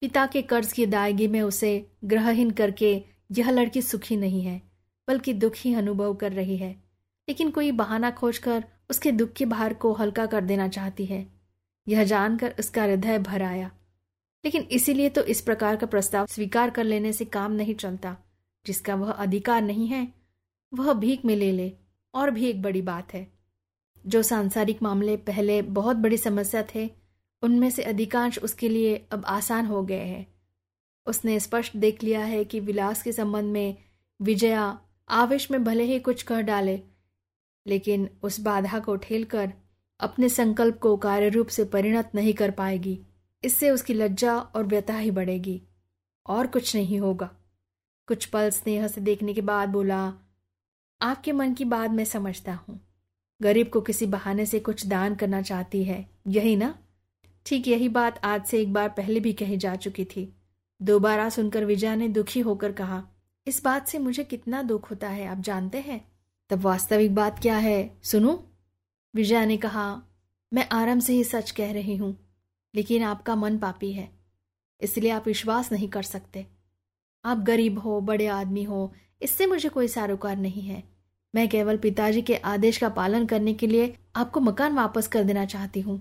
पिता 0.00 0.26
के 0.26 0.42
कर्ज 0.42 0.72
की 0.72 0.86
दायगी 0.86 1.28
में 1.28 1.42
उसे 1.42 1.90
ग्रहहीन 2.04 2.50
करके 2.50 3.02
यह 3.32 3.50
लड़की 3.50 3.82
सुखी 3.82 4.16
नहीं 4.16 4.42
है, 4.42 4.62
बल्कि 5.08 5.32
दुख 5.32 5.54
अनुभव 5.66 6.14
कर 6.14 6.32
रही 6.32 6.56
है। 6.56 6.82
लेकिन 7.28 7.50
कोई 7.50 7.72
बहाना 7.72 8.10
खोजकर 8.10 8.64
उसके 8.90 9.12
दुख 9.12 9.32
के 9.32 9.44
भार 9.44 9.74
को 9.74 9.92
हल्का 9.92 10.26
कर 10.26 10.40
देना 10.40 10.68
चाहती 10.68 11.06
है। 11.06 11.26
यह 11.88 12.04
जानकर 12.04 12.54
उसका 12.58 12.82
हृदय 12.82 13.18
भर 13.18 13.42
आया। 13.42 13.70
लेकिन 14.44 14.62
इसीलिए 14.62 15.08
तो 15.08 15.22
इस 15.22 15.40
प्रकार 15.40 15.76
का 15.76 15.86
प्रस्ताव 15.86 16.26
स्वीकार 16.26 16.70
कर 16.70 16.84
लेने 16.84 17.12
से 17.12 17.24
काम 17.24 17.52
नहीं 17.52 17.74
चलता, 17.74 18.16
जिसका 18.66 18.94
वह 18.94 19.10
अधिकार 19.10 19.62
नहीं 19.62 19.86
है, 19.86 20.12
वह 20.74 20.92
भीख 20.92 21.24
में 21.24 21.36
ले 21.36 21.52
ले, 21.52 21.72
और 22.14 22.30
भी 22.30 22.46
एक 22.46 22.62
बड़ी 22.62 22.82
बात 22.82 23.14
है। 23.14 23.32
जो 24.06 24.22
सांसारिक 24.22 24.82
मामले 24.82 25.16
पहले 25.16 25.62
बहुत 25.62 25.96
बड़ी 25.96 26.16
समस्या 26.16 26.64
थे, 26.74 26.90
उनमें 27.42 27.70
से 27.70 27.82
अधिकांश 27.82 28.38
उसके 28.38 28.68
लिए 28.68 29.06
अब 29.12 29.24
आसान 29.24 29.66
हो 29.66 29.82
गए 29.82 30.04
हैं। 30.04 30.34
उसने 31.06 31.40
स्पष्ट 31.40 31.76
देख 31.76 32.02
लिया 32.02 32.24
है 32.24 32.44
कि 32.44 32.60
विलास 32.60 33.02
के 33.02 33.12
संबंध 33.12 33.44
में 33.44 33.76
विजया 34.22 34.80
आवेश 35.08 35.50
में 35.50 35.64
भले 35.64 35.84
ही 35.84 36.00
कुछ 36.00 36.22
कह 36.22 36.40
डाले 36.40 36.82
लेकिन 37.68 38.10
उस 38.22 38.40
बाधा 38.40 38.78
को 38.78 38.96
ठेलकर 38.96 39.52
अपने 40.00 40.28
संकल्प 40.28 40.78
को 40.78 40.96
कार्य 40.96 41.28
रूप 41.28 41.46
से 41.46 41.64
परिणत 41.64 42.10
नहीं 42.14 42.34
कर 42.34 42.50
पाएगी। 42.50 43.00
इससे 43.44 43.70
उसकी 43.70 43.94
लज्जा 43.94 44.38
और 44.38 44.66
व्यथा 44.66 44.98
ही 44.98 45.10
बढ़ेगी। 45.10 45.62
और 46.26 46.46
कुछ 46.46 46.76
नहीं 46.76 47.00
होगा। 47.00 47.30
कुछ 48.06 48.24
पल 48.24 48.50
स्नेह 48.50 48.88
से 48.88 49.00
देखने 49.00 49.34
के 49.34 49.40
बाद 49.40 49.68
बोला, 49.68 50.14
आपके 51.02 51.32
मन 51.32 51.54
की 51.54 51.64
बात 51.64 51.90
मैं 51.90 52.04
समझता 52.04 52.52
हूँ। 52.52 52.80
गरीब 53.42 53.68
को 53.68 53.80
किसी 53.80 54.06
बहाने 54.06 54.46
से 54.46 54.60
कुछ 54.60 54.86
दान 54.86 55.14
करना 55.14 55.42
चाहती 55.42 55.84
है। 55.84 56.10
यही 56.28 56.56
ना? 56.56 56.78
ठीक 57.46 57.68
यही 57.68 57.88
बात 57.88 58.20
आज 58.24 58.44
से 58.44 58.60
एक 58.60 58.72
बार 58.72 58.88
पहले 58.88 59.20
भी 59.20 59.32
कही 59.32 59.56
जा 59.56 59.74
चुकी 59.74 60.04
थी। 60.04 60.36
दोबारा 60.82 61.28
सुनकर 61.28 61.64
विजया 61.64 61.94
ने 61.94 62.08
दुखी 62.08 62.40
होकर 62.40 62.72
कहा, 62.72 63.04
इस 63.46 63.64
बात 63.64 63.88
से 63.88 63.98
मुझे 63.98 64.24
कितना 64.24 64.62
दुख 64.62 64.90
होता 64.90 65.08
है, 65.08 65.26
आप 65.26 65.38
जानते 65.38 65.78
हैं? 65.78 66.17
तब 66.50 66.60
वास्तविक 66.60 67.14
बात 67.14 67.38
क्या 67.38 67.56
है? 67.56 67.98
सुनो। 68.02 68.32
विजया 69.14 69.44
ने 69.44 69.56
कहा, 69.56 70.02
मैं 70.52 70.68
आराम 70.72 71.00
से 71.00 71.12
ही 71.12 71.24
सच 71.24 71.50
कह 71.50 71.72
रही 71.72 71.96
हूँ, 71.96 72.16
लेकिन 72.74 73.02
आपका 73.02 73.34
मन 73.36 73.58
पापी 73.58 73.92
है, 73.92 74.08
इसलिए 74.80 75.10
आप 75.10 75.26
विश्वास 75.26 75.70
नहीं 75.72 75.88
कर 75.88 76.02
सकते। 76.04 76.46
आप 77.24 77.38
गरीब 77.38 77.78
हो, 77.78 78.00
बड़े 78.00 78.26
आदमी 78.26 78.62
हो, 78.62 78.92
इससे 79.22 79.46
मुझे 79.46 79.68
कोई 79.68 79.88
सारोकार 79.88 80.36
नहीं 80.36 80.62
है। 80.62 80.82
मैं 81.34 81.48
केवल 81.48 81.76
पिताजी 81.76 82.22
के 82.22 82.36
आदेश 82.36 82.78
का 82.78 82.88
पालन 82.90 83.26
करने 83.26 83.54
के 83.54 83.66
लिए 83.66 83.94
आपको 84.16 84.40
मकान 84.40 84.74
वापस 84.74 85.06
कर 85.06 85.24
देना 85.24 85.44
चाहती 85.46 85.80
हूँ। 85.80 86.00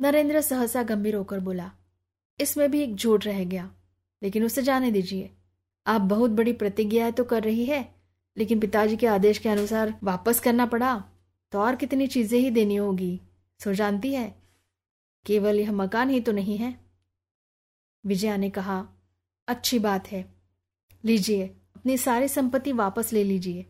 नरेंद्र 0.00 0.40
सहसा 0.40 0.82
गंभीर 0.84 1.14
होकर 1.14 1.40
बोला, 1.40 1.70
इसमें 2.38 2.70
भी 2.70 2.82
एक 2.82 2.94
झूठ 2.94 3.26
रह 3.26 3.44
गया, 3.44 3.70
लेकिन 4.22 4.44
उसे 4.44 4.62
जाने 4.62 4.90
दीजिए। 4.90 5.30
आप 5.86 6.00
बहुत 6.00 6.30
बड़ी 6.32 6.52
प्रतिज्ञा 6.54 7.10
तो 7.10 7.24
कर 7.24 7.42
रही 7.42 7.64
है 7.64 7.86
लेकिन 8.38 8.60
पिताजी 8.60 8.96
के 8.96 9.06
आदेश 9.08 9.38
के 9.38 9.48
अनुसार 9.48 9.94
वापस 10.04 10.40
करना 10.40 10.66
पड़ा 10.66 10.94
तो 11.52 11.58
और 11.58 11.76
कितनी 11.76 12.06
चीज़ें 12.06 12.38
ही 12.40 12.50
देनी 12.50 12.76
होगी। 12.76 13.20
सो 13.60 13.72
जानती 13.74 14.12
है, 14.14 14.34
केवल 15.26 15.58
यह 15.60 15.72
मकान 15.72 16.10
ही 16.10 16.20
तो 16.20 16.32
नहीं 16.32 16.56
है। 16.58 16.74
विजया 18.04 18.36
ने 18.36 18.50
कहा, 18.50 18.84
अच्छी 19.48 19.78
बात 19.78 20.08
है। 20.08 20.24
लीजिए, 21.04 21.46
अपनी 21.76 21.96
सारी 21.98 22.28
संपत्ति 22.28 22.72
वापस 22.74 23.12
ले 23.12 23.24
लीजिए। 23.24 23.66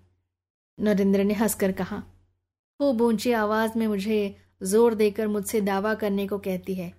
नरेंद्र 0.78 1.24
ने 1.24 1.34
हंसकर 1.34 1.72
कहा 1.72 2.02
खूब 2.80 3.00
ऊँची 3.02 3.32
आवाज़ 3.34 3.78
में 3.78 3.86
मुझे 3.86 4.36
ज़ोर 4.62 4.94
देकर 4.94 5.28
मुझसे 5.28 5.60
दावा 5.60 5.94
करने 5.94 6.26
को 6.26 6.38
कहती 6.38 6.74
है। 6.74 6.92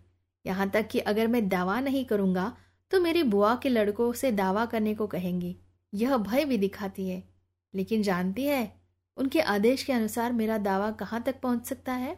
यहाँ 0.45 0.69
तक 0.69 0.87
कि 0.87 0.99
अगर 1.01 1.27
मैं 1.27 1.47
दावा 1.49 1.79
नहीं 1.81 2.03
करूँगा 2.05 2.51
तो 2.91 2.99
मेरी 3.01 3.23
बुआ 3.25 3.55
के 3.55 3.69
लड़कों 3.69 4.11
से 4.13 4.31
दावा 4.33 4.65
करने 4.65 4.93
को 4.95 5.07
कहेंगी। 5.07 5.55
यह 5.93 6.17
भय 6.17 6.45
भी 6.45 6.57
दिखाती 6.57 7.07
है। 7.09 7.23
लेकिन 7.73 8.03
जानती 8.03 8.43
है, 8.43 8.71
उनके 9.17 9.39
आदेश 9.39 9.83
के 9.83 9.93
अनुसार 9.93 10.33
मेरा 10.33 10.57
दावा 10.57 10.91
कहाँ 10.91 11.21
तक 11.23 11.39
पहुँच 11.39 11.65
सकता 11.65 11.93
है? 11.93 12.15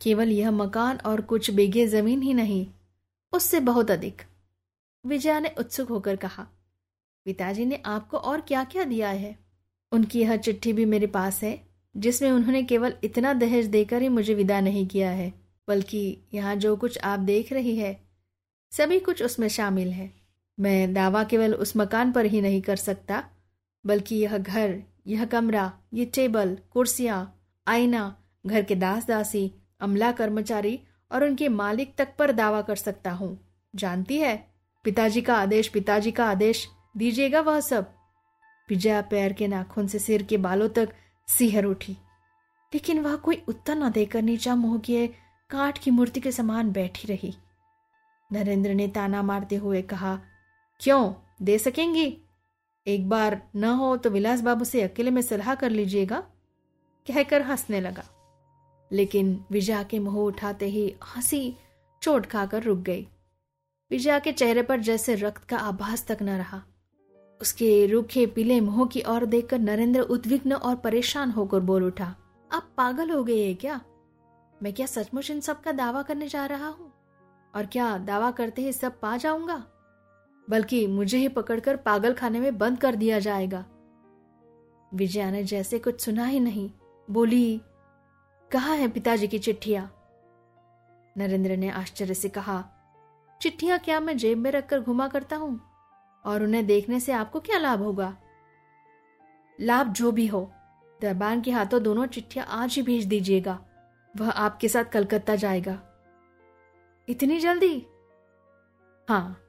केवल 0.00 0.28
यह 0.28 0.50
मकान 0.50 0.96
और 0.96 1.20
कुछ 1.20 1.50
बेगे 1.50 1.86
ज़मीन 1.86 2.22
ही 2.22 2.34
नहीं, 2.34 2.66
उससे 3.32 3.60
बहुत 3.60 3.90
अधिक। 3.90 4.22
विजया 5.04 5.38
ने 5.40 5.54
उत्सुक 5.58 5.88
होकर 5.88 6.16
कहा, 6.16 6.46
पिताजी 7.26 7.64
ने 7.64 7.82
आपको 7.86 8.16
और 8.16 8.40
क्या 8.40 8.64
क्या 8.64 8.84
दिया 8.84 9.08
है? 9.08 9.38
उनकी 9.92 10.20
यह 10.20 10.36
चिट्ठी 10.36 10.72
भी 10.72 10.84
मेरे 10.84 11.06
पास 11.06 11.42
है, 11.42 11.60
जिसमें 11.96 12.30
उन्होंने 12.30 12.62
केवल 12.62 12.92
इतना 13.04 13.32
दहेज 13.32 13.66
देकर 13.66 14.02
ही 14.02 14.08
मुझे 14.08 14.34
विदा 14.34 14.60
नहीं 14.60 14.86
किया 14.86 15.10
है, 15.10 15.32
बल्कि 15.68 16.18
यहाँ 16.34 16.56
जो 16.56 16.76
कुछ 16.76 16.98
आप 16.98 17.20
देख 17.20 17.52
रही 17.52 17.76
है, 17.76 17.98
सभी 18.72 18.98
कुछ 19.00 19.22
उसमें 19.22 19.48
शामिल 19.48 19.88
है। 19.88 20.12
मैं 20.58 20.94
दावा 20.94 21.24
केवल 21.24 21.54
उस 21.54 21.76
मकान 21.76 22.12
पर 22.12 22.26
ही 22.26 22.40
नहीं 22.40 22.62
कर 22.62 22.76
सकता 22.76 23.24
बल्कि 23.86 24.16
यह 24.16 24.38
घर, 24.38 24.82
यह 25.06 25.24
कमरा, 25.24 25.72
ये 25.94 26.04
टेबल, 26.04 26.58
कुर्सियाँ, 26.70 27.40
आईना, 27.68 28.22
घर 28.46 28.62
के 28.62 28.74
दास 28.74 29.06
दासी 29.06 29.54
अमला 29.80 30.12
कर्मचारी 30.12 30.80
और 31.12 31.24
उनके 31.24 31.48
मालिक 31.48 31.94
तक 31.96 32.08
पर 32.18 32.32
दावा 32.32 32.62
कर 32.62 32.76
सकता 32.76 33.10
हूँ। 33.10 33.60
जानती 33.74 34.18
है? 34.18 34.48
पिताजी 34.84 35.20
का 35.20 35.36
आदेश, 35.36 35.68
पिताजी 35.68 36.10
का 36.10 36.26
आदेश, 36.26 36.68
दीजिएगा 36.96 37.40
वह 37.40 37.60
सब। 37.60 37.94
विजया 38.68 39.02
पैर 39.02 39.32
के 39.32 39.48
नाखून 39.48 39.86
से 39.86 39.98
सिर 39.98 40.22
के 40.22 40.36
बालों 40.36 40.68
तक 40.68 40.88
सिहर 41.26 41.64
उठी। 41.64 41.92
लेकिन 42.74 43.00
वह 43.00 43.16
कोई 43.16 43.42
उत्तर 43.48 43.74
न 43.76 43.90
देकर 43.90 44.22
नीचा 44.22 44.54
मुँह 44.54 44.78
किए 44.78 45.06
काठ 45.50 45.78
की 45.78 45.90
मूर्ति 45.90 46.20
के 46.20 46.32
समान 46.32 46.72
बैठी 46.72 47.08
रही। 47.08 47.34
नरेंद्र 48.32 48.74
ने 48.74 48.88
ताना 48.88 49.22
मारते 49.22 49.56
हुए 49.56 49.82
कहा, 49.82 50.20
क्यों? 50.80 51.14
दे 51.42 51.58
सकेंगी? 51.58 52.18
एक 52.88 53.08
बार 53.08 53.40
न 53.56 53.64
हो 53.64 53.96
तो 53.96 54.10
विलास 54.10 54.40
बाबू 54.40 54.64
से 54.64 54.82
अकेले 54.82 55.10
में 55.10 55.22
सलाह 55.22 55.54
कर 55.54 55.70
लीजिएगा, 55.70 56.20
कहकर 57.06 57.42
हंसने 57.42 57.80
लगा। 57.80 58.04
लेकिन 58.90 59.44
विजया 59.50 59.82
के 59.82 59.98
मुँह 59.98 60.16
उठाते 60.16 60.66
ही 60.66 60.94
हँसी 61.16 61.56
चोट 62.02 62.26
खाकर 62.26 62.62
रुक 62.62 62.78
गई। 62.78 63.06
विजया 63.90 64.18
के 64.18 64.32
चेहरे 64.32 64.62
पर 64.62 64.80
जैसे 64.80 65.14
रक्त 65.14 65.44
का 65.44 65.56
आभास 65.56 66.06
तक 66.06 66.18
न 66.22 66.28
रहा। 66.28 66.62
उसके 67.40 67.86
रूखे 67.86 68.26
पीले 68.26 68.60
मुँह 68.60 68.86
की 68.86 69.02
ओर 69.08 69.26
देखकर 69.26 69.58
नरेंद्र 69.58 70.00
उद्विग्न 70.00 70.52
और 70.52 70.76
परेशान 70.76 71.30
होकर 71.30 71.60
बोल 71.60 71.84
उठा, 71.84 72.14
आप 72.50 72.72
पागल 72.76 73.10
हो 73.10 73.22
गए 73.24 73.54
क्या? 73.54 73.80
मैं 74.62 74.72
क्या 74.72 74.86
सचमुच 74.86 75.30
इन 75.30 75.40
सब 75.40 75.60
का 75.60 75.72
दावा 75.72 76.02
करने 76.02 76.28
जा 76.28 76.46
रहा 76.46 76.68
हूँ? 76.68 76.92
और 77.54 77.66
क्या 77.66 77.96
दावा 77.98 78.30
करते 78.30 78.62
ही 78.62 78.72
सब 78.72 79.00
पा 79.00 79.16
जाऊँगा? 79.16 79.64
बल्कि 80.50 80.86
मुझे 80.86 81.18
ही 81.18 81.28
पकड़कर 81.28 81.76
पागल 81.76 82.12
खाने 82.12 82.40
में 82.40 82.58
बंद 82.58 82.78
कर 82.78 82.94
दिया 82.94 83.18
जाएगा। 83.18 83.64
विजया 84.94 85.30
ने 85.30 85.44
जैसे 85.44 85.78
कुछ 85.78 86.00
सुना 86.00 86.24
ही 86.24 86.40
नहीं, 86.40 86.70
बोली, 87.10 87.60
कहा 88.50 88.72
है 88.72 88.88
पिताजी 88.88 89.28
की 89.28 89.38
चिट्ठिया? 89.38 89.90
नरेंद्र 91.16 91.56
ने 91.56 91.70
आश्चर्य 91.70 92.14
से 92.14 92.28
कहा, 92.28 92.64
चिट्ठियाँ 93.40 93.78
क्या 93.78 94.00
मैं 94.00 94.16
जेब 94.16 94.38
में 94.38 94.50
रखकर 94.50 94.80
घुमा 94.80 95.08
करता 95.08 95.36
हूँ? 95.36 95.60
और 96.24 96.42
उन्हें 96.42 96.66
देखने 96.66 97.00
से 97.00 97.12
आपको 97.12 97.40
क्या 97.40 97.58
लाभ 97.58 97.82
होगा? 97.82 98.16
लाभ 99.60 99.92
जो 99.92 100.12
भी 100.12 100.26
हो 100.26 100.52
दरबान 101.02 101.40
के 101.40 101.50
हाथों 101.50 101.82
दोनों 101.82 102.06
चिट्ठियाँ 102.06 102.46
आज 102.46 102.74
ही 102.74 102.82
भेज 102.82 103.04
दीजिएगा। 103.04 103.64
वह 104.16 104.30
आपके 104.30 104.68
साथ 104.68 104.84
कलकत्ता 104.84 105.36
जाएगा। 105.36 105.80
इतनी 107.08 107.38
जल्दी? 107.38 107.86
हाँ 109.08 109.40